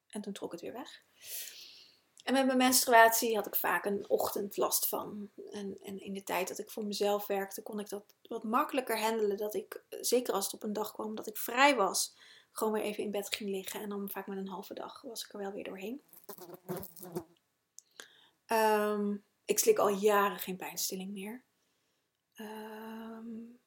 En 0.07 0.21
toen 0.21 0.33
trok 0.33 0.51
het 0.51 0.61
weer 0.61 0.73
weg. 0.73 1.03
En 2.23 2.33
met 2.33 2.45
mijn 2.45 2.57
menstruatie 2.57 3.35
had 3.35 3.47
ik 3.47 3.55
vaak 3.55 3.85
een 3.85 4.09
ochtend 4.09 4.57
last 4.57 4.87
van. 4.87 5.31
En, 5.51 5.77
en 5.81 5.99
in 5.99 6.13
de 6.13 6.23
tijd 6.23 6.47
dat 6.47 6.59
ik 6.59 6.69
voor 6.69 6.85
mezelf 6.85 7.27
werkte, 7.27 7.63
kon 7.63 7.79
ik 7.79 7.89
dat 7.89 8.15
wat 8.21 8.43
makkelijker 8.43 8.99
handelen. 8.99 9.37
Dat 9.37 9.53
ik, 9.53 9.83
zeker 9.89 10.33
als 10.33 10.45
het 10.45 10.53
op 10.53 10.63
een 10.63 10.73
dag 10.73 10.91
kwam 10.91 11.15
dat 11.15 11.27
ik 11.27 11.37
vrij 11.37 11.75
was, 11.75 12.17
gewoon 12.51 12.73
weer 12.73 12.83
even 12.83 13.03
in 13.03 13.11
bed 13.11 13.35
ging 13.35 13.49
liggen. 13.49 13.81
En 13.81 13.89
dan 13.89 14.09
vaak 14.09 14.27
met 14.27 14.37
een 14.37 14.47
halve 14.47 14.73
dag 14.73 15.01
was 15.01 15.25
ik 15.25 15.33
er 15.33 15.39
wel 15.39 15.51
weer 15.51 15.63
doorheen. 15.63 16.01
Um, 18.47 19.23
ik 19.45 19.59
slik 19.59 19.77
al 19.77 19.89
jaren 19.89 20.39
geen 20.39 20.57
pijnstilling 20.57 21.11
meer. 21.11 21.43
Um, 22.35 23.59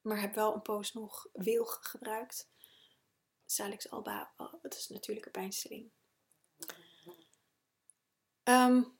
maar 0.00 0.20
heb 0.20 0.34
wel 0.34 0.54
een 0.54 0.62
poos 0.62 0.92
nog 0.92 1.28
wilg 1.32 1.78
gebruikt. 1.82 2.50
Salix 3.52 3.90
alba, 3.90 4.32
oh, 4.36 4.52
het 4.62 4.74
is 4.74 4.88
natuurlijke 4.88 5.30
pijnstilling. 5.30 5.90
Um, 8.44 8.98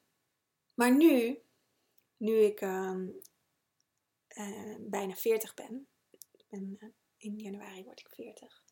maar 0.73 0.95
nu, 0.95 1.41
nu 2.17 2.37
ik 2.37 2.61
um, 2.61 3.19
uh, 4.37 4.75
bijna 4.79 5.15
40 5.15 5.53
ben, 5.53 5.87
uh, 6.49 6.89
in 7.17 7.39
januari 7.39 7.83
word 7.83 7.99
ik 7.99 8.09
40. 8.09 8.63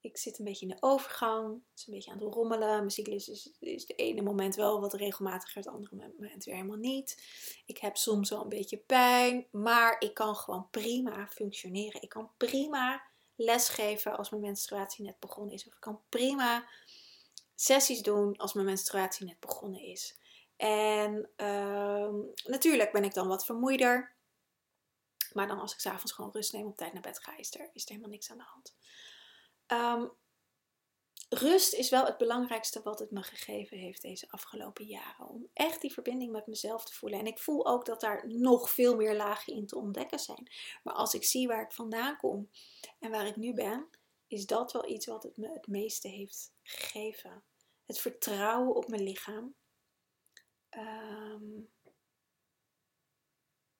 Ik 0.00 0.16
zit 0.16 0.38
een 0.38 0.44
beetje 0.44 0.66
in 0.66 0.74
de 0.74 0.82
overgang. 0.82 1.54
Het 1.54 1.78
is 1.78 1.86
een 1.86 1.94
beetje 1.94 2.10
aan 2.10 2.18
het 2.18 2.34
rommelen. 2.34 2.76
Mijn 2.76 2.90
cyclus 2.90 3.28
is, 3.28 3.52
is 3.58 3.86
de 3.86 3.94
ene 3.94 4.22
moment 4.22 4.54
wel 4.54 4.80
wat 4.80 4.94
regelmatiger, 4.94 5.56
het 5.56 5.66
andere 5.66 5.96
moment 5.96 6.44
weer 6.44 6.54
helemaal 6.54 6.76
niet. 6.76 7.22
Ik 7.66 7.78
heb 7.78 7.96
soms 7.96 8.30
wel 8.30 8.42
een 8.42 8.48
beetje 8.48 8.78
pijn, 8.78 9.46
maar 9.50 9.96
ik 10.00 10.14
kan 10.14 10.36
gewoon 10.36 10.70
prima 10.70 11.28
functioneren. 11.28 12.02
Ik 12.02 12.08
kan 12.08 12.30
prima 12.36 13.07
lesgeven 13.38 14.16
als 14.16 14.30
mijn 14.30 14.42
menstruatie 14.42 15.04
net 15.04 15.18
begonnen 15.18 15.54
is. 15.54 15.66
Of 15.66 15.72
ik 15.72 15.80
kan 15.80 16.00
prima 16.08 16.68
sessies 17.54 18.02
doen 18.02 18.36
als 18.36 18.52
mijn 18.52 18.66
menstruatie 18.66 19.26
net 19.26 19.40
begonnen 19.40 19.80
is. 19.80 20.18
En 20.56 21.30
uh, 21.36 22.14
natuurlijk 22.44 22.92
ben 22.92 23.04
ik 23.04 23.14
dan 23.14 23.28
wat 23.28 23.44
vermoeider. 23.44 24.16
Maar 25.32 25.46
dan 25.46 25.60
als 25.60 25.72
ik 25.72 25.80
s'avonds 25.80 26.12
gewoon 26.12 26.32
rust 26.32 26.52
neem 26.52 26.66
op 26.66 26.76
tijd 26.76 26.92
naar 26.92 27.02
bed 27.02 27.18
ga, 27.18 27.36
is 27.36 27.54
er, 27.54 27.70
is 27.72 27.88
helemaal 27.88 28.10
niks 28.10 28.30
aan 28.30 28.38
de 28.38 28.44
hand. 28.44 28.74
Um, 29.66 30.12
rust 31.28 31.74
is 31.74 31.90
wel 31.90 32.04
het 32.04 32.16
belangrijkste 32.16 32.82
wat 32.82 32.98
het 32.98 33.10
me 33.10 33.22
gegeven 33.22 33.78
heeft 33.78 34.02
deze 34.02 34.30
afgelopen 34.30 34.84
jaren. 34.84 35.28
Om 35.28 35.48
echt 35.52 35.80
die 35.80 35.92
verbinding 35.92 36.32
met 36.32 36.46
mezelf 36.46 36.84
te 36.84 36.94
voelen. 36.94 37.18
En 37.18 37.26
ik 37.26 37.38
voel 37.38 37.66
ook 37.66 37.84
dat 37.84 38.00
daar 38.00 38.28
nog 38.28 38.70
veel 38.70 38.96
meer 38.96 39.16
lagen 39.16 39.52
in 39.52 39.66
te 39.66 39.76
ontdekken 39.76 40.18
zijn. 40.18 40.50
Maar 40.82 40.94
als 40.94 41.14
ik 41.14 41.24
zie 41.24 41.46
waar 41.46 41.62
ik 41.62 41.72
vandaan 41.72 42.16
kom 42.16 42.50
en 42.98 43.10
waar 43.10 43.26
ik 43.26 43.36
nu 43.36 43.54
ben, 43.54 43.88
is 44.26 44.46
dat 44.46 44.72
wel 44.72 44.88
iets 44.88 45.06
wat 45.06 45.22
het 45.22 45.36
me 45.36 45.52
het 45.52 45.66
meeste 45.66 46.08
heeft 46.08 46.52
gegeven. 46.62 47.42
Het 47.84 47.98
vertrouwen 47.98 48.74
op 48.74 48.88
mijn 48.88 49.02
lichaam. 49.02 49.54
Um, 50.70 51.70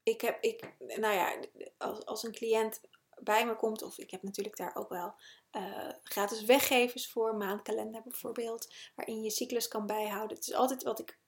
ik 0.02 0.20
heb, 0.20 0.42
ik, 0.42 0.74
nou 0.78 1.14
ja, 1.14 1.38
als, 1.78 2.04
als 2.04 2.22
een 2.22 2.32
cliënt 2.32 2.80
bij 3.20 3.46
me 3.46 3.56
komt, 3.56 3.82
of 3.82 3.98
ik 3.98 4.10
heb 4.10 4.22
natuurlijk 4.22 4.56
daar 4.56 4.76
ook 4.76 4.88
wel 4.88 5.14
uh, 5.58 5.88
gratis 6.02 6.44
weggevers 6.44 7.10
voor, 7.10 7.36
maandkalender 7.36 8.02
bijvoorbeeld, 8.02 8.74
waarin 8.94 9.22
je 9.22 9.30
cyclus 9.30 9.68
kan 9.68 9.86
bijhouden. 9.86 10.36
Het 10.36 10.46
is 10.46 10.54
altijd 10.54 10.82
wat 10.82 10.98
ik 10.98 11.18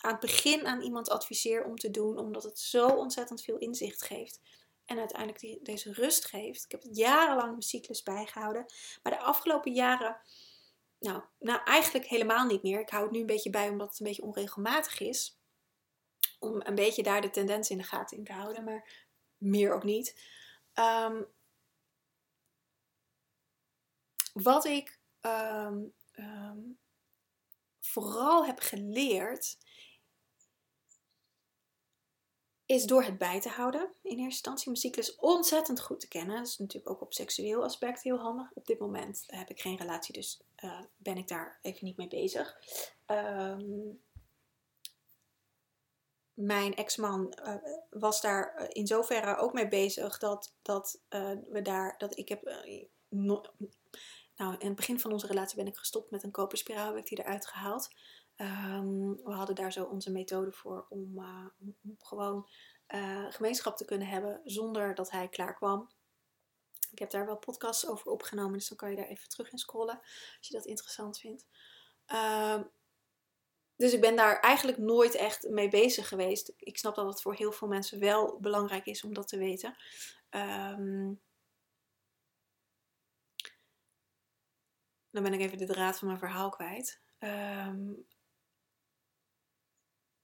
aan 0.00 0.10
het 0.10 0.20
begin 0.20 0.66
aan 0.66 0.80
iemand 0.80 1.10
adviseer 1.10 1.64
om 1.64 1.76
te 1.76 1.90
doen, 1.90 2.18
omdat 2.18 2.42
het 2.42 2.58
zo 2.58 2.88
ontzettend 2.88 3.42
veel 3.42 3.56
inzicht 3.56 4.02
geeft. 4.02 4.40
En 4.84 4.98
uiteindelijk 4.98 5.40
die, 5.40 5.58
deze 5.62 5.92
rust 5.92 6.24
geeft. 6.24 6.64
Ik 6.64 6.70
heb 6.70 6.82
jarenlang 6.92 7.50
mijn 7.50 7.62
cyclus 7.62 8.02
bijgehouden. 8.02 8.66
Maar 9.02 9.12
de 9.12 9.18
afgelopen 9.18 9.72
jaren, 9.72 10.20
nou, 10.98 11.22
nou 11.38 11.60
eigenlijk 11.64 12.06
helemaal 12.06 12.46
niet 12.46 12.62
meer. 12.62 12.80
Ik 12.80 12.90
hou 12.90 13.02
het 13.02 13.12
nu 13.12 13.20
een 13.20 13.26
beetje 13.26 13.50
bij 13.50 13.68
omdat 13.68 13.88
het 13.88 14.00
een 14.00 14.06
beetje 14.06 14.22
onregelmatig 14.22 15.00
is. 15.00 15.38
Om 16.38 16.60
een 16.64 16.74
beetje 16.74 17.02
daar 17.02 17.20
de 17.20 17.30
tendens 17.30 17.70
in 17.70 17.78
de 17.78 17.84
gaten 17.84 18.16
in 18.16 18.24
te 18.24 18.32
houden. 18.32 18.64
Maar 18.64 19.08
meer 19.36 19.72
ook 19.72 19.84
niet. 19.84 20.20
Um, 20.74 21.26
wat 24.42 24.64
ik 24.64 24.98
um, 25.20 25.92
um, 26.14 26.78
vooral 27.80 28.46
heb 28.46 28.58
geleerd, 28.58 29.56
is 32.66 32.84
door 32.84 33.02
het 33.02 33.18
bij 33.18 33.40
te 33.40 33.48
houden. 33.48 33.80
In 33.80 34.10
eerste 34.10 34.24
instantie 34.24 34.66
mijn 34.66 34.80
cyclus 34.80 35.16
ontzettend 35.16 35.80
goed 35.80 36.00
te 36.00 36.08
kennen. 36.08 36.36
Dat 36.36 36.46
is 36.46 36.58
natuurlijk 36.58 36.90
ook 36.90 37.00
op 37.00 37.12
seksueel 37.12 37.62
aspect 37.62 38.02
heel 38.02 38.18
handig. 38.18 38.50
Op 38.54 38.66
dit 38.66 38.78
moment 38.78 39.24
heb 39.26 39.50
ik 39.50 39.60
geen 39.60 39.76
relatie, 39.76 40.14
dus 40.14 40.40
uh, 40.64 40.80
ben 40.96 41.16
ik 41.16 41.28
daar 41.28 41.58
even 41.62 41.84
niet 41.84 41.96
mee 41.96 42.08
bezig. 42.08 42.58
Um, 43.06 44.02
mijn 46.34 46.74
ex-man 46.74 47.38
uh, 47.44 47.54
was 47.90 48.20
daar 48.20 48.54
eh, 48.54 48.66
in 48.68 48.86
zoverre 48.86 49.36
ook 49.36 49.52
mee 49.52 49.68
bezig 49.68 50.18
dat, 50.18 50.54
dat 50.62 51.00
we 51.50 51.60
daar, 51.62 51.94
dat 51.98 52.18
ik 52.18 52.28
heb, 52.28 52.64
nou 54.40 54.54
in 54.58 54.66
het 54.66 54.76
begin 54.76 55.00
van 55.00 55.12
onze 55.12 55.26
relatie 55.26 55.56
ben 55.56 55.66
ik 55.66 55.76
gestopt 55.76 56.10
met 56.10 56.22
een 56.22 56.30
koperspiraal, 56.30 56.86
heb 56.86 56.96
ik 56.96 57.08
die 57.08 57.18
eruit 57.18 57.46
gehaald. 57.46 57.90
Um, 58.36 59.16
we 59.24 59.32
hadden 59.32 59.54
daar 59.54 59.72
zo 59.72 59.84
onze 59.84 60.10
methode 60.10 60.52
voor 60.52 60.86
om, 60.88 61.24
om 61.58 61.96
gewoon 61.98 62.48
gemeenschap 63.28 63.76
te 63.76 63.84
kunnen 63.84 64.08
hebben 64.08 64.40
zonder 64.44 64.94
dat 64.94 65.10
hij 65.10 65.28
klaar 65.28 65.54
kwam. 65.54 65.90
Ik 66.90 66.98
heb 66.98 67.10
daar 67.10 67.26
wel 67.26 67.36
podcasts 67.36 67.86
over 67.86 68.10
opgenomen, 68.10 68.52
dus 68.52 68.68
dan 68.68 68.76
kan 68.76 68.90
je 68.90 68.96
daar 68.96 69.06
even 69.06 69.28
terug 69.28 69.52
in 69.52 69.58
scrollen 69.58 69.98
als 70.38 70.48
je 70.48 70.54
dat 70.54 70.66
interessant 70.66 71.18
vindt. 71.18 71.46
Uh, 72.12 72.60
dus 73.76 73.92
ik 73.92 74.00
ben 74.00 74.16
daar 74.16 74.40
eigenlijk 74.40 74.78
nooit 74.78 75.14
echt 75.14 75.48
mee 75.48 75.68
bezig 75.68 76.08
geweest. 76.08 76.52
Ik 76.56 76.78
snap 76.78 76.94
dat 76.94 77.06
het 77.06 77.22
voor 77.22 77.34
heel 77.34 77.52
veel 77.52 77.68
mensen 77.68 78.00
wel 78.00 78.38
belangrijk 78.40 78.86
is 78.86 79.04
om 79.04 79.14
dat 79.14 79.28
te 79.28 79.38
weten. 79.38 79.76
Um, 80.30 81.20
dan 85.10 85.22
ben 85.22 85.32
ik 85.32 85.40
even 85.40 85.58
de 85.58 85.66
draad 85.66 85.98
van 85.98 86.06
mijn 86.06 86.18
verhaal 86.18 86.50
kwijt. 86.50 87.02
Um, 87.18 88.06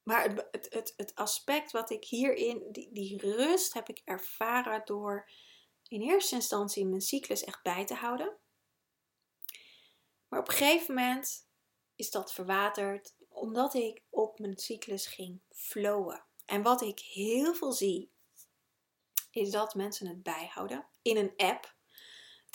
maar 0.02 0.23
het, 0.23 0.49
het, 0.50 0.66
het, 0.75 0.93
het, 0.97 1.14
aspect 1.14 1.73
wat 1.73 1.90
ik 1.90 2.05
hierin, 2.05 2.73
die, 2.73 2.93
die 2.93 3.21
rust 3.21 3.75
heb 3.75 3.88
ik 3.88 4.02
ervaren 4.05 4.83
door 4.85 5.31
in 5.88 6.02
eerste 6.02 6.35
instantie 6.35 6.87
mijn 6.87 7.00
cyclus 7.00 7.45
echt 7.45 7.62
bij 7.62 7.85
te 7.85 7.95
houden. 7.95 8.38
Maar 10.28 10.40
op 10.40 10.49
een 10.49 10.55
gegeven 10.55 10.95
moment 10.95 11.49
is 11.95 12.11
dat 12.11 12.33
verwaterd 12.33 13.16
omdat 13.28 13.75
ik 13.75 14.02
op 14.11 14.38
mijn 14.38 14.59
cyclus 14.59 15.07
ging 15.07 15.43
flowen. 15.49 16.26
En 16.45 16.62
wat 16.62 16.83
ik 16.83 16.99
heel 16.99 17.55
veel 17.55 17.73
zie, 17.73 18.12
is 19.31 19.50
dat 19.50 19.75
mensen 19.75 20.07
het 20.07 20.23
bijhouden 20.23 20.88
in 21.02 21.16
een 21.16 21.33
app. 21.37 21.75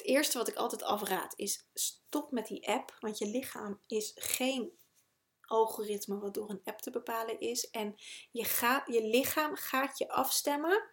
Het 0.02 0.10
eerste 0.10 0.38
wat 0.38 0.48
ik 0.48 0.56
altijd 0.56 0.84
afraad 0.84 1.34
is 1.36 1.68
stop 1.74 2.32
met 2.32 2.48
die 2.48 2.68
app, 2.68 2.98
want 3.00 3.18
je 3.18 3.26
lichaam 3.26 3.80
is 3.88 4.12
geen 4.16 4.72
algoritme 5.42 6.20
wat 6.20 6.34
door 6.34 6.50
een 6.50 6.62
app 6.64 6.80
te 6.80 6.92
bepalen 6.92 7.40
is. 7.40 7.70
En 7.70 7.96
je, 8.32 8.44
gaat, 8.44 8.88
je 8.88 9.04
lichaam 9.04 9.56
gaat 9.56 9.98
je 9.98 10.10
afstemmen. 10.10 10.90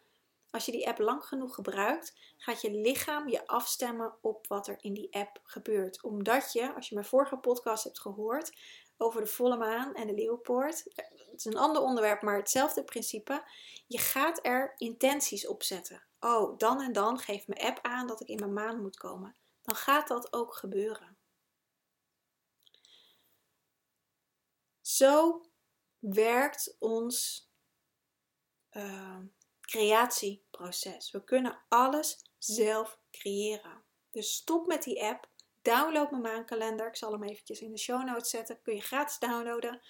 Als 0.51 0.65
je 0.67 0.73
die 0.73 0.89
app 0.89 0.99
lang 0.99 1.25
genoeg 1.25 1.55
gebruikt, 1.55 2.17
gaat 2.37 2.61
je 2.61 2.71
lichaam 2.71 3.29
je 3.29 3.47
afstemmen 3.47 4.15
op 4.21 4.47
wat 4.47 4.67
er 4.67 4.79
in 4.81 4.95
die 4.95 5.15
app 5.15 5.41
gebeurt. 5.43 6.03
Omdat 6.03 6.53
je, 6.53 6.75
als 6.75 6.89
je 6.89 6.95
mijn 6.95 7.07
vorige 7.07 7.37
podcast 7.37 7.85
hebt 7.85 8.01
gehoord, 8.01 8.53
over 8.97 9.21
de 9.21 9.27
volle 9.27 9.57
maan 9.57 9.95
en 9.95 10.07
de 10.07 10.15
leeuwpoort. 10.15 10.85
Het 10.95 11.35
is 11.37 11.45
een 11.45 11.59
ander 11.59 11.83
onderwerp, 11.83 12.23
maar 12.23 12.37
hetzelfde 12.37 12.85
principe. 12.85 13.43
Je 13.89 13.99
gaat 13.99 14.47
er 14.47 14.75
intenties 14.77 15.47
op 15.47 15.63
zetten. 15.63 16.03
Oh, 16.21 16.59
dan 16.59 16.81
en 16.81 16.93
dan 16.93 17.19
geeft 17.19 17.47
mijn 17.47 17.61
app 17.61 17.79
aan 17.83 18.07
dat 18.07 18.21
ik 18.21 18.29
in 18.29 18.39
mijn 18.39 18.53
maan 18.53 18.81
moet 18.81 18.97
komen. 18.97 19.37
Dan 19.63 19.77
gaat 19.77 20.09
dat 20.09 20.33
ook 20.33 20.55
gebeuren. 20.55 21.17
Zo 24.81 25.45
werkt 25.99 26.77
ons 26.79 27.49
uh, 28.73 29.19
creatieproces. 29.61 31.11
We 31.11 31.25
kunnen 31.25 31.59
alles 31.69 32.19
zelf 32.39 33.01
creëren. 33.11 33.83
Dus 34.11 34.35
stop 34.35 34.67
met 34.67 34.83
die 34.83 35.03
app. 35.03 35.29
Download 35.63 36.11
mijn 36.11 36.23
maankalender. 36.23 36.87
Ik 36.87 36.97
zal 36.97 37.13
hem 37.13 37.23
eventjes 37.23 37.61
in 37.61 37.71
de 37.71 37.79
show 37.79 38.05
notes 38.05 38.31
zetten. 38.31 38.63
Kun 38.63 38.75
je 38.75 38.81
gratis 38.81 39.19
downloaden. 39.19 39.81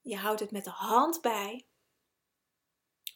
Je 0.00 0.16
houdt 0.16 0.40
het 0.40 0.50
met 0.50 0.64
de 0.64 0.70
hand 0.70 1.20
bij. 1.20 1.66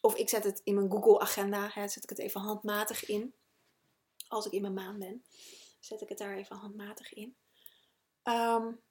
Of 0.06 0.14
ik 0.14 0.28
zet 0.28 0.44
het 0.44 0.60
in 0.64 0.74
mijn 0.74 0.90
Google 0.90 1.18
agenda. 1.18 1.70
Hè, 1.72 1.88
zet 1.88 2.02
ik 2.02 2.08
het 2.08 2.18
even 2.18 2.40
handmatig 2.40 3.04
in. 3.04 3.34
Als 4.28 4.46
ik 4.46 4.52
in 4.52 4.60
mijn 4.60 4.74
maan 4.74 4.98
ben. 4.98 5.24
Zet 5.80 6.00
ik 6.00 6.08
het 6.08 6.18
daar 6.18 6.36
even 6.36 6.56
handmatig 6.56 7.12
in. 7.12 7.36
Um, 8.22 8.82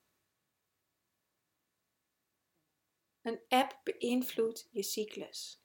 een 3.21 3.41
app 3.47 3.79
beïnvloedt 3.83 4.69
je 4.71 4.83
cyclus. 4.83 5.61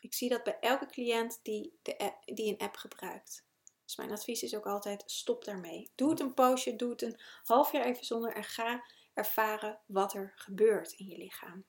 Ik 0.00 0.14
zie 0.14 0.28
dat 0.28 0.42
bij 0.42 0.58
elke 0.60 0.86
cliënt 0.86 1.40
die, 1.42 1.78
de 1.82 2.12
die 2.24 2.52
een 2.52 2.58
app 2.58 2.76
gebruikt. 2.76 3.46
Dus 3.84 3.96
mijn 3.96 4.10
advies 4.10 4.42
is 4.42 4.56
ook 4.56 4.66
altijd: 4.66 5.02
stop 5.06 5.44
daarmee. 5.44 5.90
Doe 5.94 6.10
het 6.10 6.20
een 6.20 6.34
poosje, 6.34 6.76
doe 6.76 6.90
het 6.90 7.02
een 7.02 7.20
half 7.42 7.72
jaar 7.72 7.84
even 7.84 8.04
zonder 8.04 8.34
en 8.34 8.44
ga 8.44 8.84
ervaren 9.14 9.80
wat 9.86 10.14
er 10.14 10.32
gebeurt 10.36 10.92
in 10.92 11.06
je 11.06 11.18
lichaam. 11.18 11.64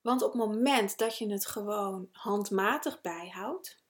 Want 0.00 0.22
op 0.22 0.32
het 0.32 0.42
moment 0.42 0.98
dat 0.98 1.18
je 1.18 1.32
het 1.32 1.46
gewoon 1.46 2.08
handmatig 2.12 3.00
bijhoudt. 3.00 3.82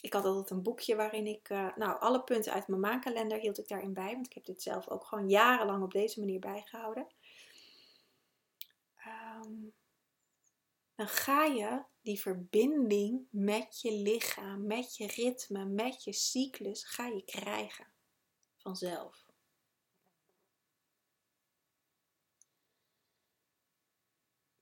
Ik 0.00 0.12
had 0.12 0.24
altijd 0.24 0.50
een 0.50 0.62
boekje 0.62 0.96
waarin 0.96 1.26
ik, 1.26 1.48
uh, 1.48 1.76
nou, 1.76 2.00
alle 2.00 2.22
punten 2.22 2.52
uit 2.52 2.68
mijn 2.68 2.80
maankalender 2.80 3.38
hield 3.38 3.58
ik 3.58 3.68
daarin 3.68 3.92
bij. 3.92 4.12
Want 4.12 4.26
ik 4.26 4.32
heb 4.32 4.44
dit 4.44 4.62
zelf 4.62 4.88
ook 4.88 5.04
gewoon 5.04 5.28
jarenlang 5.28 5.82
op 5.82 5.92
deze 5.92 6.20
manier 6.20 6.40
bijgehouden. 6.40 7.06
Um, 9.06 9.74
dan 10.94 11.08
ga 11.08 11.44
je 11.44 11.82
die 12.02 12.20
verbinding 12.20 13.26
met 13.30 13.80
je 13.80 13.92
lichaam, 13.92 14.66
met 14.66 14.96
je 14.96 15.06
ritme, 15.06 15.64
met 15.64 16.04
je 16.04 16.12
cyclus, 16.12 16.84
ga 16.84 17.06
je 17.06 17.24
krijgen. 17.24 17.86
Vanzelf. 18.56 19.23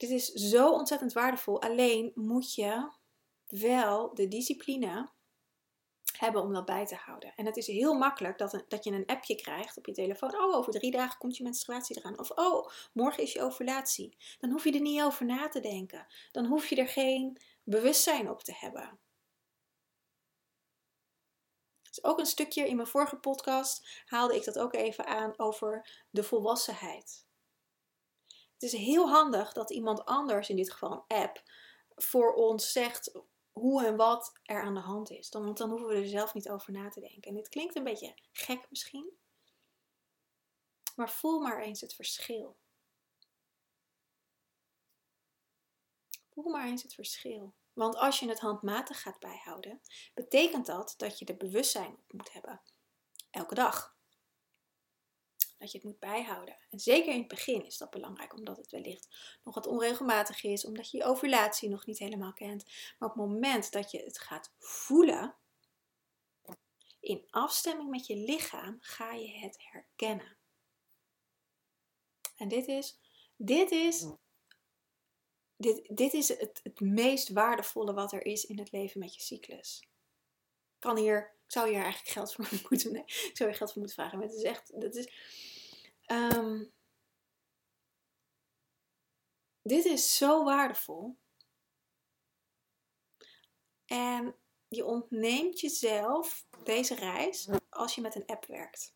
Dit 0.03 0.11
is 0.11 0.27
zo 0.27 0.73
ontzettend 0.73 1.13
waardevol. 1.13 1.63
Alleen 1.63 2.13
moet 2.15 2.55
je 2.55 2.91
wel 3.47 4.15
de 4.15 4.29
discipline 4.29 5.11
hebben 6.19 6.43
om 6.43 6.53
dat 6.53 6.65
bij 6.65 6.87
te 6.87 6.95
houden. 6.95 7.33
En 7.37 7.47
het 7.47 7.57
is 7.57 7.67
heel 7.67 7.95
makkelijk 7.95 8.39
dat, 8.39 8.65
dat 8.69 8.85
je 8.85 8.91
een 8.91 9.07
appje 9.07 9.35
krijgt 9.35 9.77
op 9.77 9.87
je 9.87 9.93
telefoon. 9.93 10.35
Oh, 10.35 10.57
over 10.57 10.73
drie 10.73 10.91
dagen 10.91 11.19
komt 11.19 11.37
je 11.37 11.43
menstruatie 11.43 11.99
eraan. 11.99 12.19
Of 12.19 12.31
oh, 12.31 12.69
morgen 12.93 13.23
is 13.23 13.33
je 13.33 13.43
ovulatie. 13.43 14.17
Dan 14.39 14.51
hoef 14.51 14.65
je 14.65 14.73
er 14.73 14.81
niet 14.81 15.03
over 15.03 15.27
na 15.27 15.49
te 15.49 15.61
denken. 15.61 16.07
Dan 16.33 16.47
hoef 16.47 16.69
je 16.69 16.77
er 16.77 16.89
geen 16.89 17.41
bewustzijn 17.63 18.31
op 18.31 18.43
te 18.43 18.55
hebben. 18.55 18.99
Dus 21.83 22.05
ook 22.05 22.19
een 22.19 22.27
stukje 22.27 22.69
in 22.69 22.77
mijn 22.77 22.89
vorige 22.89 23.17
podcast 23.17 24.03
haalde 24.05 24.37
ik 24.37 24.45
dat 24.45 24.59
ook 24.59 24.75
even 24.75 25.07
aan 25.07 25.39
over 25.39 26.05
de 26.11 26.23
volwassenheid. 26.23 27.31
Het 28.63 28.73
is 28.73 28.81
heel 28.81 29.09
handig 29.09 29.53
dat 29.53 29.71
iemand 29.71 30.05
anders, 30.05 30.49
in 30.49 30.57
dit 30.57 30.73
geval 30.73 30.93
een 30.93 31.17
app, 31.17 31.43
voor 31.95 32.35
ons 32.35 32.73
zegt 32.73 33.21
hoe 33.53 33.85
en 33.87 33.97
wat 33.97 34.33
er 34.43 34.63
aan 34.63 34.75
de 34.75 34.81
hand 34.81 35.11
is. 35.11 35.31
Dan, 35.31 35.45
want 35.45 35.59
dan 35.59 35.71
hoeven 35.71 35.89
we 35.89 35.95
er 35.95 36.07
zelf 36.07 36.35
niet 36.35 36.49
over 36.49 36.73
na 36.73 36.89
te 36.89 37.01
denken. 37.01 37.23
En 37.23 37.35
dit 37.35 37.49
klinkt 37.49 37.77
een 37.77 37.85
beetje 37.85 38.15
gek 38.33 38.67
misschien. 38.71 39.13
Maar 40.97 41.11
voel 41.11 41.41
maar 41.41 41.63
eens 41.63 41.81
het 41.81 41.95
verschil. 41.95 42.57
Voel 46.31 46.51
maar 46.51 46.67
eens 46.67 46.83
het 46.83 46.95
verschil. 46.95 47.55
Want 47.73 47.97
als 47.97 48.21
je 48.21 48.29
het 48.29 48.41
handmatig 48.41 49.03
gaat 49.03 49.19
bijhouden, 49.19 49.81
betekent 50.15 50.67
dat 50.67 50.95
dat 50.97 51.19
je 51.19 51.25
er 51.25 51.37
bewustzijn 51.37 51.93
op 51.93 52.13
moet 52.13 52.33
hebben. 52.33 52.63
Elke 53.31 53.55
dag. 53.55 53.92
Dat 55.63 55.73
je 55.73 55.79
het 55.79 55.87
moet 55.87 55.99
bijhouden. 55.99 56.57
En 56.71 56.79
zeker 56.79 57.13
in 57.13 57.19
het 57.19 57.29
begin 57.29 57.67
is 57.67 57.79
dat 57.79 57.91
belangrijk, 57.91 58.35
omdat 58.35 58.57
het 58.57 58.71
wellicht 58.71 59.09
nog 59.45 59.55
wat 59.55 59.67
onregelmatig 59.67 60.43
is, 60.43 60.65
omdat 60.65 60.91
je 60.91 60.97
je 60.97 61.05
ovulatie 61.05 61.69
nog 61.69 61.87
niet 61.87 61.99
helemaal 61.99 62.33
kent. 62.33 62.65
Maar 62.99 63.09
op 63.09 63.15
het 63.15 63.27
moment 63.27 63.73
dat 63.73 63.91
je 63.91 64.03
het 64.03 64.19
gaat 64.19 64.53
voelen, 64.59 65.37
in 67.01 67.27
afstemming 67.31 67.91
met 67.91 68.07
je 68.07 68.17
lichaam, 68.17 68.77
ga 68.81 69.13
je 69.13 69.39
het 69.39 69.57
herkennen. 69.59 70.37
En 72.37 72.49
dit 72.49 72.67
is, 72.67 72.99
dit 73.37 73.71
is 73.71 74.07
dit, 75.57 75.97
dit 75.97 76.13
is 76.13 76.29
het, 76.29 76.61
het 76.63 76.81
meest 76.81 77.29
waardevolle 77.29 77.93
wat 77.95 78.13
er 78.13 78.27
is 78.27 78.45
in 78.45 78.59
het 78.59 78.73
leven 78.73 79.01
met 79.01 79.15
je 79.15 79.23
cyclus. 79.23 79.89
Kan 80.79 80.97
hier, 80.97 81.37
ik 81.47 81.53
zou 81.53 81.69
hier 81.69 81.83
eigenlijk 81.83 82.13
geld 82.13 82.33
voor 82.33 82.49
moeten, 82.69 82.93
nee, 82.93 83.03
ik 83.03 83.31
zou 83.33 83.49
hier 83.49 83.59
geld 83.59 83.73
voor 83.73 83.81
moeten 83.81 83.99
vragen. 84.01 84.19
Maar 84.19 84.27
het 84.27 84.37
is 84.37 84.43
echt, 84.43 84.81
dat 84.81 84.95
is, 84.95 85.13
um, 86.07 86.73
dit 89.63 89.85
is 89.85 90.17
zo 90.17 90.45
waardevol. 90.45 91.19
En 93.85 94.37
je 94.69 94.85
ontneemt 94.85 95.61
jezelf 95.61 96.47
deze 96.65 96.95
reis 96.95 97.49
als 97.69 97.95
je 97.95 98.01
met 98.01 98.15
een 98.15 98.27
app 98.27 98.47
werkt 98.47 98.95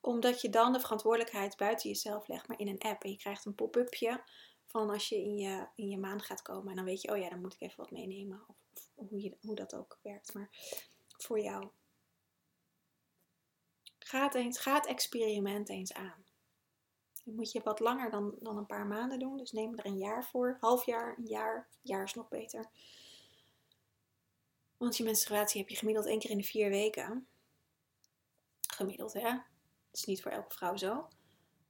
omdat 0.00 0.40
je 0.40 0.50
dan 0.50 0.72
de 0.72 0.80
verantwoordelijkheid 0.80 1.56
buiten 1.56 1.88
jezelf 1.88 2.28
legt, 2.28 2.48
maar 2.48 2.58
in 2.58 2.68
een 2.68 2.80
app. 2.80 3.02
En 3.02 3.10
je 3.10 3.16
krijgt 3.16 3.44
een 3.44 3.54
pop-upje 3.54 4.24
van 4.66 4.90
als 4.90 5.08
je 5.08 5.16
in 5.16 5.36
je, 5.36 5.66
in 5.74 5.88
je 5.88 5.98
maan 5.98 6.20
gaat 6.20 6.42
komen. 6.42 6.68
En 6.68 6.76
dan 6.76 6.84
weet 6.84 7.02
je, 7.02 7.12
oh 7.12 7.18
ja, 7.18 7.28
dan 7.28 7.40
moet 7.40 7.54
ik 7.54 7.60
even 7.60 7.76
wat 7.76 7.90
meenemen. 7.90 8.44
Of, 8.46 8.56
of 8.94 9.08
hoe, 9.08 9.22
je, 9.22 9.36
hoe 9.40 9.54
dat 9.54 9.74
ook 9.74 9.98
werkt. 10.02 10.34
Maar 10.34 10.50
voor 11.16 11.40
jou. 11.40 11.70
Ga 14.10 14.22
het, 14.22 14.34
eens, 14.34 14.66
experiment 14.86 15.68
eens 15.68 15.92
aan. 15.92 16.24
Dan 17.24 17.34
moet 17.34 17.52
je 17.52 17.60
wat 17.64 17.80
langer 17.80 18.10
dan, 18.10 18.34
dan 18.40 18.56
een 18.56 18.66
paar 18.66 18.86
maanden 18.86 19.18
doen. 19.18 19.36
Dus 19.36 19.52
neem 19.52 19.78
er 19.78 19.86
een 19.86 19.98
jaar 19.98 20.24
voor. 20.24 20.56
Half 20.60 20.86
jaar, 20.86 21.14
een 21.18 21.26
jaar. 21.26 21.68
Jaar 21.82 22.04
is 22.04 22.14
nog 22.14 22.28
beter. 22.28 22.70
Want 24.76 24.96
je 24.96 25.04
menstruatie 25.04 25.60
heb 25.60 25.68
je 25.68 25.76
gemiddeld 25.76 26.06
één 26.06 26.18
keer 26.18 26.30
in 26.30 26.38
de 26.38 26.44
vier 26.44 26.70
weken. 26.70 27.26
Gemiddeld, 28.60 29.12
hè? 29.12 29.30
Dat 29.30 29.42
is 29.92 30.04
niet 30.04 30.22
voor 30.22 30.30
elke 30.30 30.54
vrouw 30.54 30.76
zo. 30.76 31.08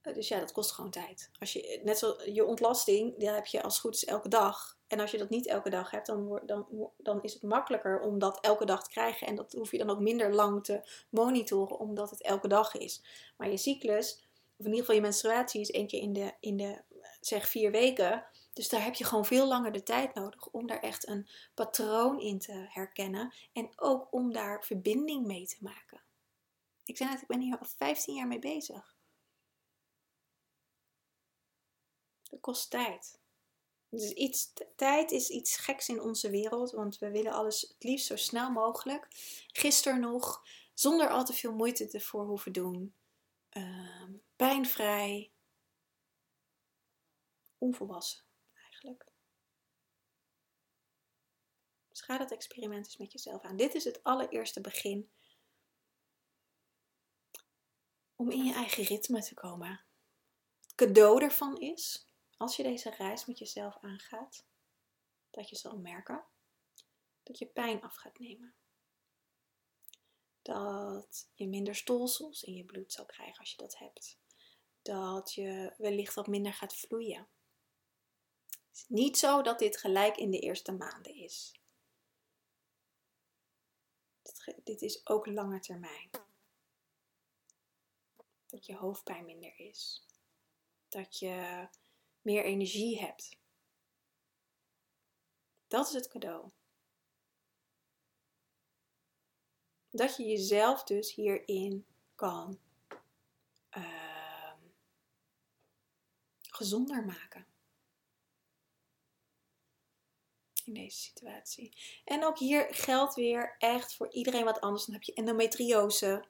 Eh, 0.01 0.13
dus 0.13 0.27
ja, 0.27 0.39
dat 0.39 0.51
kost 0.51 0.71
gewoon 0.71 0.91
tijd. 0.91 1.29
Als 1.39 1.53
je, 1.53 1.81
net 1.83 1.97
zoals 1.97 2.23
je 2.25 2.45
ontlasting, 2.45 3.17
die 3.17 3.29
heb 3.29 3.45
je 3.45 3.63
als 3.63 3.79
goed 3.79 3.95
is 3.95 4.05
elke 4.05 4.29
dag. 4.29 4.77
En 4.91 4.99
als 4.99 5.11
je 5.11 5.17
dat 5.17 5.29
niet 5.29 5.47
elke 5.47 5.69
dag 5.69 5.91
hebt, 5.91 6.05
dan, 6.05 6.41
dan, 6.45 6.89
dan 6.97 7.21
is 7.21 7.33
het 7.33 7.41
makkelijker 7.41 7.99
om 7.99 8.19
dat 8.19 8.39
elke 8.39 8.65
dag 8.65 8.83
te 8.83 8.89
krijgen. 8.89 9.27
En 9.27 9.35
dat 9.35 9.53
hoef 9.53 9.71
je 9.71 9.77
dan 9.77 9.89
ook 9.89 9.99
minder 9.99 10.33
lang 10.33 10.63
te 10.63 10.81
monitoren, 11.09 11.79
omdat 11.79 12.09
het 12.09 12.21
elke 12.21 12.47
dag 12.47 12.75
is. 12.75 13.03
Maar 13.37 13.49
je 13.49 13.57
cyclus, 13.57 14.27
of 14.57 14.65
in 14.65 14.65
ieder 14.65 14.79
geval 14.79 14.95
je 14.95 15.01
menstruatie, 15.01 15.61
is 15.61 15.71
één 15.71 15.87
keer 15.87 16.01
in 16.01 16.13
de, 16.13 16.33
in 16.39 16.57
de 16.57 16.81
zeg 17.19 17.49
vier 17.49 17.71
weken. 17.71 18.25
Dus 18.53 18.69
daar 18.69 18.83
heb 18.83 18.93
je 18.93 19.03
gewoon 19.03 19.25
veel 19.25 19.47
langer 19.47 19.71
de 19.71 19.83
tijd 19.83 20.13
nodig 20.13 20.47
om 20.47 20.67
daar 20.67 20.79
echt 20.79 21.07
een 21.07 21.27
patroon 21.53 22.19
in 22.19 22.39
te 22.39 22.65
herkennen. 22.67 23.33
En 23.53 23.69
ook 23.75 24.07
om 24.13 24.33
daar 24.33 24.63
verbinding 24.63 25.25
mee 25.25 25.45
te 25.45 25.57
maken. 25.59 26.01
Ik 26.85 26.97
zei 26.97 27.09
net, 27.09 27.21
ik 27.21 27.27
ben 27.27 27.39
hier 27.39 27.57
al 27.59 27.67
15 27.77 28.15
jaar 28.15 28.27
mee 28.27 28.39
bezig. 28.39 28.95
Dat 32.29 32.39
kost 32.39 32.69
tijd. 32.69 33.20
Dus 33.91 34.11
iets, 34.11 34.53
tijd 34.75 35.11
is 35.11 35.29
iets 35.29 35.57
geks 35.57 35.89
in 35.89 36.01
onze 36.01 36.29
wereld, 36.29 36.71
want 36.71 36.97
we 36.97 37.11
willen 37.11 37.31
alles 37.31 37.61
het 37.61 37.83
liefst 37.83 38.05
zo 38.05 38.15
snel 38.15 38.51
mogelijk. 38.51 39.07
Gisteren 39.47 39.99
nog, 39.99 40.43
zonder 40.73 41.09
al 41.09 41.25
te 41.25 41.33
veel 41.33 41.53
moeite 41.53 41.89
ervoor 41.89 42.25
hoeven 42.25 42.51
doen. 42.51 42.95
Uh, 43.51 44.09
pijnvrij. 44.35 45.31
Onvolwassen, 47.57 48.23
eigenlijk. 48.53 49.05
Dus 51.89 52.01
ga 52.01 52.17
dat 52.17 52.31
experiment 52.31 52.85
eens 52.85 52.97
met 52.97 53.11
jezelf 53.11 53.41
aan. 53.41 53.57
Dit 53.57 53.73
is 53.73 53.83
het 53.83 54.03
allereerste 54.03 54.61
begin 54.61 55.11
om 58.15 58.29
in 58.29 58.43
je 58.43 58.53
eigen 58.53 58.83
ritme 58.83 59.21
te 59.21 59.33
komen. 59.33 59.85
Het 60.61 60.75
cadeau 60.75 61.23
ervan 61.23 61.59
is 61.59 62.10
als 62.41 62.55
je 62.55 62.63
deze 62.63 62.89
reis 62.89 63.25
met 63.25 63.37
jezelf 63.37 63.77
aangaat, 63.81 64.45
dat 65.29 65.49
je 65.49 65.55
zal 65.55 65.77
merken 65.77 66.23
dat 67.23 67.37
je 67.37 67.45
pijn 67.45 67.81
af 67.81 67.95
gaat 67.95 68.19
nemen. 68.19 68.53
Dat 70.41 71.29
je 71.33 71.47
minder 71.47 71.75
stolsels 71.75 72.43
in 72.43 72.55
je 72.55 72.65
bloed 72.65 72.93
zal 72.93 73.05
krijgen 73.05 73.39
als 73.39 73.51
je 73.51 73.57
dat 73.57 73.77
hebt. 73.77 74.19
Dat 74.81 75.33
je 75.33 75.73
wellicht 75.77 76.13
wat 76.13 76.27
minder 76.27 76.53
gaat 76.53 76.75
vloeien. 76.75 77.27
Het 78.49 78.77
is 78.77 78.85
niet 78.87 79.17
zo 79.17 79.41
dat 79.41 79.59
dit 79.59 79.77
gelijk 79.77 80.17
in 80.17 80.31
de 80.31 80.39
eerste 80.39 80.71
maanden 80.71 81.15
is. 81.15 81.59
Dit 84.63 84.81
is 84.81 85.07
ook 85.07 85.25
lange 85.25 85.59
termijn. 85.59 86.09
Dat 88.45 88.65
je 88.65 88.75
hoofdpijn 88.75 89.25
minder 89.25 89.59
is. 89.59 90.05
Dat 90.87 91.19
je 91.19 91.67
meer 92.21 92.43
energie 92.43 92.99
hebt. 92.99 93.39
Dat 95.67 95.87
is 95.87 95.93
het 95.93 96.07
cadeau. 96.07 96.49
Dat 99.89 100.17
je 100.17 100.25
jezelf 100.25 100.83
dus 100.83 101.13
hierin 101.13 101.85
kan 102.15 102.59
uh, 103.77 104.53
gezonder 106.41 107.05
maken. 107.05 107.45
In 110.65 110.73
deze 110.73 110.97
situatie. 110.97 111.77
En 112.05 112.25
ook 112.25 112.39
hier 112.39 112.67
geldt 112.75 113.15
weer 113.15 113.55
echt 113.57 113.95
voor 113.95 114.13
iedereen 114.13 114.43
wat 114.43 114.61
anders. 114.61 114.85
Dan 114.85 114.93
heb 114.93 115.03
je 115.03 115.13
endometriose. 115.13 116.25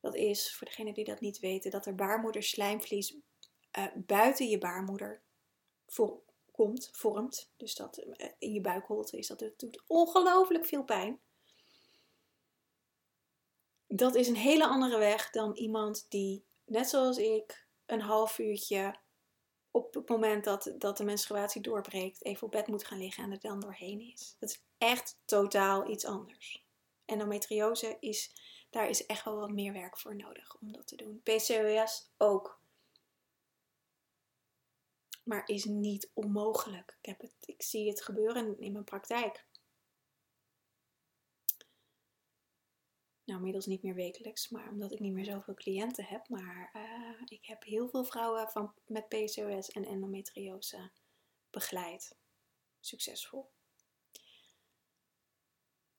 Dat 0.00 0.14
is, 0.14 0.54
voor 0.54 0.66
degenen 0.66 0.94
die 0.94 1.04
dat 1.04 1.20
niet 1.20 1.38
weten, 1.38 1.70
dat 1.70 1.86
er 1.86 1.94
baarmoederslijmvlies 1.94 3.16
uh, 3.78 3.86
buiten 3.96 4.48
je 4.48 4.58
baarmoeder 4.58 5.22
voor, 5.86 6.20
komt, 6.52 6.88
vormt. 6.92 7.50
Dus 7.56 7.74
dat 7.74 7.98
uh, 7.98 8.28
in 8.38 8.52
je 8.52 8.60
buikholte 8.60 9.18
is 9.18 9.26
dat. 9.26 9.52
Doet 9.56 9.82
ongelooflijk 9.86 10.66
veel 10.66 10.84
pijn. 10.84 11.20
Dat 13.86 14.14
is 14.14 14.28
een 14.28 14.36
hele 14.36 14.66
andere 14.66 14.98
weg 14.98 15.30
dan 15.30 15.56
iemand 15.56 16.06
die, 16.08 16.44
net 16.64 16.88
zoals 16.88 17.18
ik, 17.18 17.66
een 17.86 18.00
half 18.00 18.38
uurtje 18.38 18.94
op 19.70 19.94
het 19.94 20.08
moment 20.08 20.44
dat, 20.44 20.74
dat 20.78 20.96
de 20.96 21.04
menstruatie 21.04 21.60
doorbreekt, 21.60 22.24
even 22.24 22.46
op 22.46 22.52
bed 22.52 22.66
moet 22.66 22.84
gaan 22.84 22.98
liggen 22.98 23.24
en 23.24 23.32
er 23.32 23.40
dan 23.40 23.60
doorheen 23.60 24.00
is. 24.00 24.36
Dat 24.38 24.48
is 24.48 24.62
echt 24.78 25.20
totaal 25.24 25.90
iets 25.90 26.04
anders. 26.04 26.66
Endometriose 27.04 27.96
is, 28.00 28.32
daar 28.70 28.88
is 28.88 29.06
echt 29.06 29.24
wel 29.24 29.36
wat 29.36 29.50
meer 29.50 29.72
werk 29.72 29.98
voor 29.98 30.16
nodig 30.16 30.56
om 30.60 30.72
dat 30.72 30.86
te 30.86 30.96
doen. 30.96 31.20
PCOS 31.22 32.10
ook 32.16 32.59
maar 35.30 35.48
is 35.48 35.64
niet 35.64 36.10
onmogelijk. 36.14 36.96
Ik, 37.00 37.06
heb 37.06 37.20
het, 37.20 37.32
ik 37.40 37.62
zie 37.62 37.88
het 37.88 38.02
gebeuren 38.02 38.58
in 38.58 38.72
mijn 38.72 38.84
praktijk. 38.84 39.46
Nou, 43.24 43.38
inmiddels 43.38 43.66
niet 43.66 43.82
meer 43.82 43.94
wekelijks, 43.94 44.48
maar 44.48 44.68
omdat 44.70 44.92
ik 44.92 45.00
niet 45.00 45.12
meer 45.12 45.24
zoveel 45.24 45.54
cliënten 45.54 46.04
heb. 46.04 46.28
Maar 46.28 46.70
uh, 46.76 47.22
ik 47.24 47.46
heb 47.46 47.64
heel 47.64 47.88
veel 47.88 48.04
vrouwen 48.04 48.48
van, 48.48 48.74
met 48.86 49.08
PCOS 49.08 49.70
en 49.70 49.84
endometriose 49.84 50.90
begeleid. 51.50 52.16
Succesvol. 52.80 53.50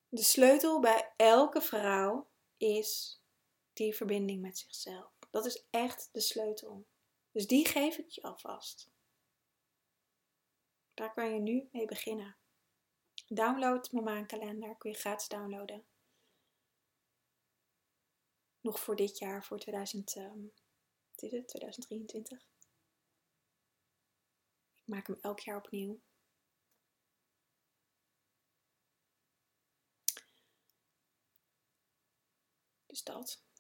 De 0.10 0.24
sleutel 0.24 0.80
bij 0.80 1.13
elke 1.17 1.62
vrouw 1.62 2.30
is 2.58 3.22
die 3.74 3.96
verbinding 3.96 4.41
met 4.41 4.58
zichzelf. 4.58 5.12
Dat 5.30 5.46
is 5.46 5.65
echt 5.70 6.10
de 6.12 6.22
sleutel. 6.22 6.86
Dus 7.32 7.48
die 7.48 7.67
geef 7.67 7.98
ik 7.98 8.10
je 8.10 8.22
alvast. 8.22 8.90
Daar 10.93 11.13
kan 11.13 11.34
je 11.34 11.39
nu 11.39 11.69
mee 11.71 11.86
beginnen. 11.86 12.36
Download 13.27 13.91
mijn 13.91 14.04
maankalender, 14.04 14.75
kun 14.77 14.91
je 14.91 14.97
gratis 14.97 15.27
downloaden. 15.27 15.86
Nog 18.62 18.80
voor 18.80 18.95
dit 18.95 19.17
jaar, 19.17 19.45
voor 19.45 19.60
2000, 19.60 20.15
ehm, 20.15 20.45
is 21.15 21.32
het, 21.32 21.47
2023. 21.47 22.39
Ik 24.82 24.88
maak 24.88 25.08
hem 25.08 25.17
elk 25.21 25.39
jaar 25.39 25.58
opnieuw. 25.58 26.01
Dus 32.86 33.04
dat. 33.04 33.51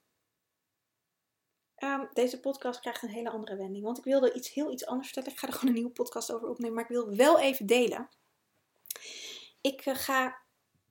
Ehm, 1.81 2.05
deze 2.13 2.39
podcast 2.39 2.79
krijgt 2.79 3.03
een 3.03 3.09
hele 3.09 3.29
andere 3.29 3.55
wending. 3.55 3.83
Want 3.83 3.97
ik 3.97 4.03
wilde 4.03 4.33
iets 4.33 4.53
heel 4.53 4.71
iets 4.71 4.85
anders 4.85 5.07
vertellen. 5.07 5.31
Ik 5.31 5.39
ga 5.39 5.47
er 5.47 5.53
gewoon 5.53 5.67
een 5.67 5.75
nieuwe 5.75 5.91
podcast 5.91 6.31
over 6.31 6.49
opnemen. 6.49 6.75
Maar 6.75 6.83
ik 6.83 6.89
wil 6.89 7.15
wel 7.15 7.39
even 7.39 7.65
delen. 7.65 8.09
Ik 9.61 9.81
eh, 9.85 9.95
ga 9.95 10.41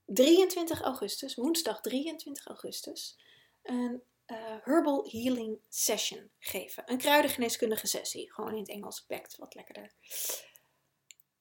23 0.05 0.81
augustus, 0.81 1.35
woensdag 1.35 1.81
23 1.81 2.47
augustus, 2.47 3.19
een 3.63 4.03
uh, 4.27 4.57
Herbal 4.63 5.09
Healing 5.11 5.61
Session 5.69 6.31
geven. 6.39 6.83
Een 6.87 6.99
kruidengeneeskundige 6.99 7.87
sessie. 7.87 8.33
Gewoon 8.33 8.53
in 8.53 8.59
het 8.61 8.69
Engels 8.69 9.07
bekt, 9.07 9.37
wat 9.37 9.55
lekkerder. 9.55 9.93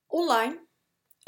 Online. 0.08 0.68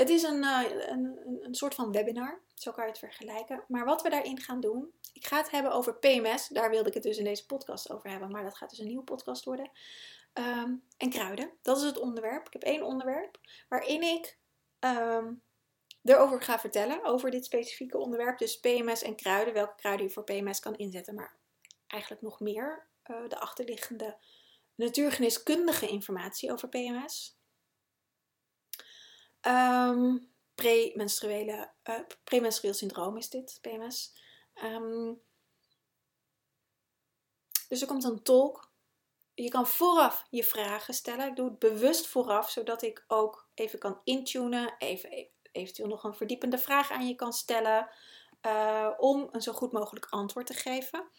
Het 0.02 0.10
is 0.10 0.24
een, 0.24 0.44
uh, 0.44 0.64
een, 0.88 1.20
een 1.42 1.56
soort 1.56 1.76
van 1.76 1.92
webinar. 1.92 2.42
Zo 2.54 2.72
kan 2.72 2.84
je 2.84 2.90
het 2.90 3.00
vergelijken. 3.00 3.64
Maar 3.68 3.86
wat 3.86 4.02
we 4.02 4.10
daarin 4.10 4.40
gaan 4.40 4.60
doen. 4.60 4.94
Ik 5.14 5.26
ga 5.26 5.38
het 5.38 5.52
hebben 5.52 5.72
over 5.72 5.96
PMS. 5.96 6.48
Daar 6.48 6.70
wilde 6.70 6.88
ik 6.88 6.94
het 6.94 7.04
dus 7.04 7.18
in 7.18 7.24
deze 7.24 7.46
podcast 7.46 7.92
over 7.92 8.10
hebben. 8.10 8.32
Maar 8.32 8.44
dat 8.44 8.58
gaat 8.58 8.70
dus 8.70 8.80
een 8.80 8.88
nieuwe 8.88 9.04
podcast 9.04 9.46
worden. 9.46 9.72
Um, 10.34 10.84
en 10.98 11.10
kruiden. 11.10 11.52
Dat 11.62 11.78
is 11.78 11.84
het 11.84 12.00
onderwerp. 12.00 12.48
Ik 12.48 12.54
heb 12.54 12.64
één 12.64 12.84
onderwerp 12.84 13.40
waarin 13.70 14.02
ik 14.02 14.38
um, 14.80 15.42
erover 16.04 16.42
ga 16.42 16.60
vertellen. 16.60 17.04
Over 17.04 17.32
dit 17.32 17.46
specifieke 17.46 17.98
onderwerp. 17.98 18.38
Dus 18.38 18.60
PMS 18.60 19.02
en 19.02 19.16
kruiden. 19.16 19.54
Welke 19.54 19.76
kruiden 19.76 20.06
je 20.06 20.12
voor 20.12 20.24
PMS 20.24 20.60
kan 20.60 20.76
inzetten. 20.76 21.16
Maar 21.16 21.36
eigenlijk 21.88 22.22
nog 22.22 22.40
meer. 22.40 22.88
Uh, 23.06 23.28
de 23.28 23.40
achterliggende 23.40 24.18
natuurgeneeskundige 24.76 25.88
informatie 25.88 26.52
over 26.52 26.70
PMS. 26.70 27.40
Um, 29.48 30.30
premenstruele, 30.56 31.72
uh, 31.90 32.00
premenstrueel 32.24 32.74
syndroom 32.74 33.18
is 33.18 33.30
dit, 33.30 33.58
PMS. 33.62 34.16
Um, 34.64 35.22
dus 37.68 37.82
er 37.82 37.88
komt 37.88 38.04
een 38.04 38.24
tolk. 38.24 38.72
Je 39.34 39.50
kan 39.50 39.68
vooraf 39.68 40.26
je 40.30 40.44
vragen 40.44 40.94
stellen. 40.94 41.28
Ik 41.28 41.36
doe 41.36 41.50
het 41.50 41.60
bewust 41.60 42.08
vooraf, 42.08 42.50
zodat 42.50 42.82
ik 42.82 43.04
ook 43.08 43.50
even 43.54 43.80
kan 43.80 44.02
intunen. 44.04 44.76
Even 44.78 45.30
eventueel 45.52 45.88
nog 45.88 46.04
een 46.04 46.16
verdiepende 46.16 46.58
vraag 46.58 46.92
aan 46.92 47.08
je 47.08 47.16
kan 47.16 47.34
stellen. 47.34 47.90
Uh, 48.46 48.90
om 48.98 49.28
een 49.32 49.42
zo 49.42 49.52
goed 49.54 49.72
mogelijk 49.72 50.08
antwoord 50.10 50.48
te 50.48 50.54
geven. 50.54 51.10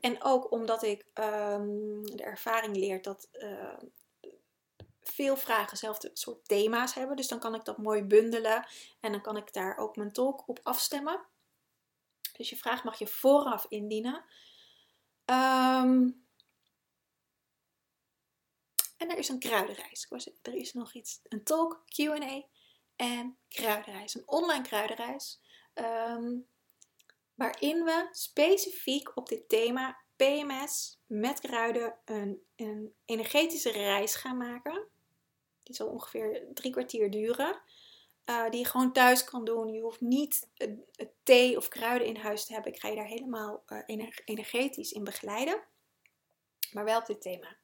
En 0.00 0.22
ook 0.22 0.50
omdat 0.50 0.82
ik 0.82 1.06
um, 1.14 2.02
de 2.06 2.22
ervaring 2.22 2.76
leer 2.76 3.02
dat 3.02 3.28
uh, 3.32 3.78
veel 5.02 5.36
vragen 5.36 5.70
hetzelfde 5.70 6.10
soort 6.12 6.48
thema's 6.48 6.94
hebben. 6.94 7.16
Dus 7.16 7.28
dan 7.28 7.38
kan 7.38 7.54
ik 7.54 7.64
dat 7.64 7.78
mooi 7.78 8.02
bundelen 8.02 8.66
en 9.00 9.12
dan 9.12 9.20
kan 9.20 9.36
ik 9.36 9.52
daar 9.52 9.76
ook 9.76 9.96
mijn 9.96 10.12
tolk 10.12 10.48
op 10.48 10.60
afstemmen. 10.62 11.26
Dus 12.36 12.50
je 12.50 12.56
vraag 12.56 12.84
mag 12.84 12.98
je 12.98 13.06
vooraf 13.06 13.66
indienen. 13.68 14.24
Um, 15.24 16.26
en 18.96 19.10
er 19.10 19.18
is 19.18 19.28
een 19.28 19.38
kruidenreis. 19.38 20.06
Er 20.42 20.54
is 20.54 20.72
nog 20.72 20.94
iets, 20.94 21.20
een 21.22 21.44
talk, 21.44 21.82
Q&A 21.86 22.42
en 22.96 23.38
kruidenreis. 23.48 24.14
Een 24.14 24.28
online 24.28 24.62
kruidenreis. 24.62 25.40
Um, 25.74 26.48
waarin 27.34 27.84
we 27.84 28.08
specifiek 28.10 29.16
op 29.16 29.28
dit 29.28 29.48
thema 29.48 30.02
PMS 30.16 31.00
met 31.06 31.40
kruiden 31.40 31.98
een, 32.04 32.46
een 32.56 32.94
energetische 33.04 33.70
reis 33.70 34.14
gaan 34.14 34.36
maken. 34.36 34.88
Die 35.72 35.80
zal 35.80 35.92
ongeveer 35.92 36.46
drie 36.54 36.72
kwartier 36.72 37.10
duren. 37.10 37.60
Uh, 38.30 38.50
die 38.50 38.60
je 38.60 38.66
gewoon 38.66 38.92
thuis 38.92 39.24
kan 39.24 39.44
doen. 39.44 39.72
Je 39.72 39.80
hoeft 39.80 40.00
niet 40.00 40.48
thee 41.22 41.56
of 41.56 41.68
kruiden 41.68 42.08
in 42.08 42.16
huis 42.16 42.46
te 42.46 42.52
hebben. 42.52 42.72
Ik 42.72 42.80
ga 42.80 42.88
je 42.88 42.96
daar 42.96 43.06
helemaal 43.06 43.62
uh, 43.66 43.82
energetisch 44.24 44.92
in 44.92 45.04
begeleiden. 45.04 45.62
Maar 46.72 46.84
wel 46.84 46.98
op 46.98 47.06
dit 47.06 47.22
thema. 47.22 47.56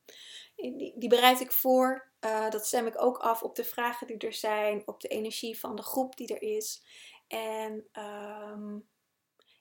Die, 0.57 0.95
die 0.99 1.09
bereid 1.09 1.41
ik 1.41 1.53
voor. 1.53 2.13
dat 2.51 2.67
stem 2.67 2.87
ik 2.87 3.03
ook 3.03 3.19
af 3.19 3.43
op 3.43 3.57
de 3.57 3.65
vragen 3.65 4.07
die 4.07 4.19
er 4.19 4.33
zijn. 4.33 4.83
Op 4.87 5.01
de 5.01 5.09
energie 5.09 5.59
van 5.59 5.77
de 5.77 5.83
groep 5.83 6.17
die 6.17 6.35
er 6.35 6.43
is. 6.57 6.83
En 7.27 7.89
um, 7.93 8.89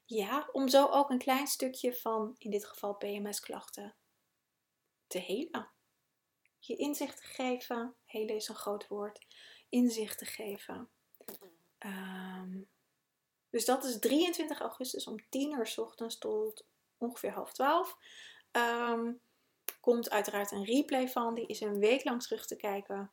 ja, 0.06 0.50
om 0.52 0.68
zo 0.68 0.88
ook 0.88 1.10
een 1.10 1.18
klein 1.18 1.48
stukje 1.48 1.96
van, 1.96 2.36
in 2.38 2.52
dit 2.52 2.66
geval 2.66 2.96
PMS-klachten, 2.96 3.96
te 5.08 5.20
helen. 5.20 5.77
Je 6.68 6.76
inzicht 6.76 7.18
te 7.18 7.24
geven, 7.24 7.96
helen 8.06 8.36
is 8.36 8.48
een 8.48 8.56
groot 8.56 8.88
woord, 8.88 9.26
inzicht 9.70 10.18
te 10.18 10.26
geven. 10.26 10.90
Um, 11.80 12.68
dus 13.50 13.66
dat 13.66 13.84
is 13.84 14.00
23 14.00 14.60
augustus 14.60 15.08
om 15.08 15.30
10 15.30 15.52
uur 15.52 15.68
s 15.68 15.78
ochtends 15.78 16.18
tot 16.18 16.66
ongeveer 16.98 17.32
half 17.32 17.54
12. 17.54 17.98
Um, 18.52 19.20
komt 19.80 20.10
uiteraard 20.10 20.52
een 20.52 20.66
replay 20.66 21.10
van, 21.10 21.34
die 21.34 21.48
is 21.48 21.62
een 21.62 21.80
week 21.80 22.04
lang 22.04 22.22
terug 22.22 22.46
te 22.46 22.56
kijken. 22.56 23.12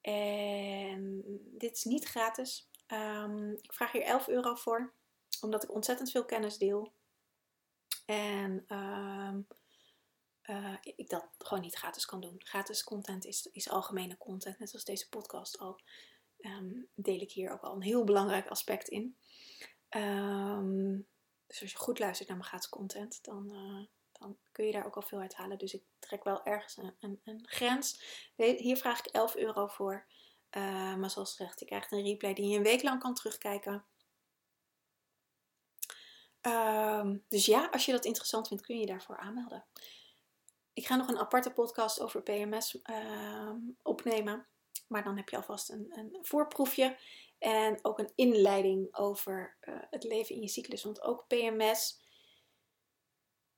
En 0.00 1.22
dit 1.58 1.76
is 1.76 1.84
niet 1.84 2.04
gratis. 2.04 2.70
Um, 2.86 3.52
ik 3.52 3.72
vraag 3.72 3.92
hier 3.92 4.02
11 4.02 4.28
euro 4.28 4.54
voor 4.54 4.92
omdat 5.40 5.62
ik 5.62 5.74
ontzettend 5.74 6.10
veel 6.10 6.24
kennis 6.24 6.58
deel. 6.58 6.92
En 8.06 8.64
uh, 10.50 10.74
ik 10.82 11.08
dat 11.08 11.26
gewoon 11.38 11.62
niet 11.62 11.74
gratis 11.74 12.04
kan 12.04 12.20
doen. 12.20 12.34
Gratis 12.38 12.84
content 12.84 13.24
is, 13.24 13.48
is 13.52 13.68
algemene 13.68 14.16
content, 14.16 14.58
net 14.58 14.72
als 14.72 14.84
deze 14.84 15.08
podcast 15.08 15.58
al. 15.58 15.80
Um, 16.40 16.88
deel 16.94 17.20
ik 17.20 17.32
hier 17.32 17.50
ook 17.50 17.62
al 17.62 17.74
een 17.74 17.82
heel 17.82 18.04
belangrijk 18.04 18.48
aspect 18.48 18.88
in. 18.88 19.16
Um, 19.90 21.06
dus 21.46 21.60
als 21.60 21.70
je 21.70 21.76
goed 21.76 21.98
luistert 21.98 22.28
naar 22.28 22.36
mijn 22.36 22.48
gratis 22.48 22.68
content, 22.68 23.24
dan, 23.24 23.50
uh, 23.52 23.86
dan 24.12 24.38
kun 24.52 24.66
je 24.66 24.72
daar 24.72 24.86
ook 24.86 24.96
al 24.96 25.02
veel 25.02 25.18
uit 25.18 25.34
halen. 25.34 25.58
Dus 25.58 25.74
ik 25.74 25.82
trek 25.98 26.24
wel 26.24 26.44
ergens 26.44 26.76
een, 26.76 27.20
een, 27.24 27.42
grens. 27.46 28.02
Hier 28.36 28.76
vraag 28.76 28.98
ik 28.98 29.06
11 29.06 29.36
euro 29.36 29.66
voor. 29.66 30.06
Uh, 30.56 30.94
maar 30.94 31.10
zoals 31.10 31.34
gezegd, 31.36 31.60
je 31.60 31.66
krijgt 31.66 31.92
een 31.92 32.02
replay 32.02 32.34
die 32.34 32.48
je 32.48 32.56
een 32.56 32.62
week 32.62 32.82
lang 32.82 33.00
kan 33.00 33.14
terugkijken. 33.14 33.84
Um, 36.40 37.24
dus 37.28 37.46
ja, 37.46 37.68
als 37.70 37.84
je 37.84 37.92
dat 37.92 38.04
interessant 38.04 38.48
vindt, 38.48 38.62
kun 38.62 38.74
je 38.74 38.80
je 38.80 38.86
daarvoor 38.86 39.16
aanmelden. 39.16 39.64
Ik 40.80 40.86
ga 40.86 40.96
nog 40.96 41.08
een 41.08 41.18
aparte 41.18 41.52
podcast 41.52 42.00
over 42.00 42.22
PMS 42.22 42.82
ehm, 42.82 43.58
opnemen. 43.82 44.46
Maar 44.88 45.04
dan 45.04 45.16
heb 45.16 45.28
je 45.28 45.36
alvast 45.36 45.70
een, 45.70 45.98
een, 45.98 46.18
voorproefje. 46.22 46.98
En 47.38 47.78
ook 47.82 47.98
een 47.98 48.12
inleiding 48.14 48.96
over 48.96 49.56
uh, 49.60 49.74
het 49.90 50.04
leven 50.04 50.34
in 50.34 50.40
je 50.40 50.48
cyclus. 50.48 50.82
Want 50.82 51.02
ook 51.02 51.26
PMS 51.26 52.00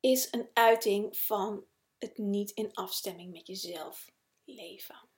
is 0.01 0.33
een 0.33 0.49
uiting 0.53 1.17
van 1.17 1.65
het 1.99 2.19
niet 2.19 2.51
in 2.51 2.75
afstemming 2.75 3.33
met 3.33 3.47
jezelf 3.47 4.13
leven. 4.45 5.09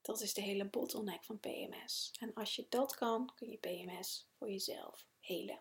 Dat 0.00 0.20
is 0.20 0.34
de 0.34 0.42
hele 0.42 0.68
bottleneck 0.68 1.24
van 1.24 1.40
PMS. 1.40 2.14
En 2.20 2.34
als 2.34 2.56
je 2.56 2.66
dat 2.68 2.94
kan, 2.94 3.32
kun 3.34 3.50
je 3.50 3.56
PMS 3.56 4.28
voor 4.38 4.50
jezelf 4.50 5.06
helen. 5.20 5.60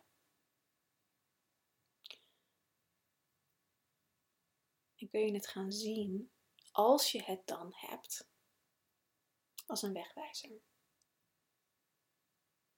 En 4.98 5.10
kun 5.10 5.26
je 5.26 5.34
het 5.34 5.48
gaan 5.48 5.72
zien, 5.72 6.32
als 6.72 7.12
je 7.12 7.24
het 7.24 7.48
dan 7.48 7.74
hebt, 7.76 8.30
als 9.66 9.82
een 9.82 9.94
wegwijzer. 9.94 10.62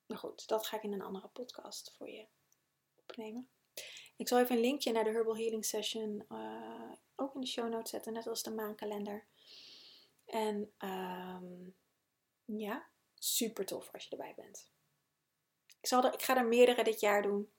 Maar 0.06 0.18
goed, 0.18 0.48
dat 0.48 0.66
ga 0.66 0.76
ik 0.76 0.82
in 0.82 0.92
een 0.92 1.02
andere 1.02 1.28
podcast 1.28 1.94
voor 1.96 2.08
je 2.08 2.28
opnemen. 2.96 3.50
Ik 4.16 4.28
zal 4.28 4.38
even 4.38 4.54
een 4.54 4.60
linkje 4.60 4.92
naar 4.92 5.04
de 5.04 5.10
Herbal 5.10 5.36
Healing 5.36 5.64
Session 5.64 6.24
uh, 6.28 6.92
ook 7.16 7.34
in 7.34 7.40
de 7.40 7.46
show 7.46 7.68
notes 7.68 7.90
zetten, 7.90 8.12
net 8.12 8.26
als 8.26 8.42
de 8.42 8.50
maankalender. 8.50 9.26
En 10.24 10.72
um, 10.78 11.76
ja, 12.44 12.88
super 13.14 13.66
tof 13.66 13.92
als 13.92 14.04
je 14.04 14.10
erbij 14.10 14.34
bent. 14.34 14.70
Ik, 15.80 15.86
zal 15.86 16.04
er, 16.04 16.12
ik 16.12 16.22
ga 16.22 16.36
er 16.36 16.46
meerdere 16.46 16.84
dit 16.84 17.00
jaar 17.00 17.22
doen. 17.22 17.52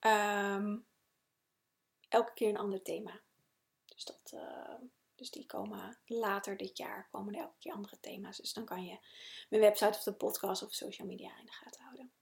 Um, 0.00 0.88
elke 2.10 2.32
keer 2.32 2.48
een 2.48 2.56
ander 2.56 2.82
thema. 2.82 3.20
Dus, 3.84 4.04
dat, 4.04 4.32
uh, 4.34 4.74
dus 5.14 5.30
die 5.30 5.46
komen 5.46 5.98
later 6.06 6.56
dit 6.56 6.76
jaar, 6.76 7.08
komen 7.10 7.34
er 7.34 7.40
elke 7.40 7.58
keer 7.58 7.72
andere 7.72 8.00
thema's. 8.00 8.36
Dus 8.36 8.52
dan 8.52 8.64
kan 8.64 8.84
je 8.84 8.98
mijn 9.48 9.62
website 9.62 9.90
of 9.90 10.02
de 10.02 10.12
podcast 10.12 10.62
of 10.62 10.74
social 10.74 11.06
media 11.06 11.38
in 11.38 11.46
de 11.46 11.52
gaten 11.52 11.82
houden. 11.82 12.12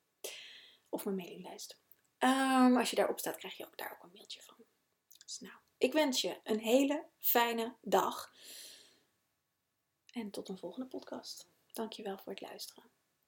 Of 0.89 1.05
mijn 1.05 1.17
mailinglijst. 1.17 1.79
Um, 2.19 2.77
als 2.77 2.91
je 2.91 2.97
daarop 2.97 3.19
staat, 3.19 3.37
krijg 3.37 3.57
je 3.57 3.67
ook 3.67 3.77
daar 3.77 3.93
ook 3.93 4.03
een 4.03 4.13
mailtje 4.13 4.43
van. 4.43 4.57
Dus 5.25 5.41
nou, 5.41 5.55
ik 5.79 5.93
wens 5.93 6.21
je 6.21 6.41
een 6.43 6.61
hele 6.61 7.05
fijne 7.19 7.75
dag. 7.81 8.33
En 10.13 10.31
tot 10.31 10.49
een 10.49 10.59
volgende 10.59 10.89
podcast. 10.89 11.49
Dankjewel 11.73 12.19
voor 12.19 12.33
het 12.33 12.41
luisteren. 12.41 12.98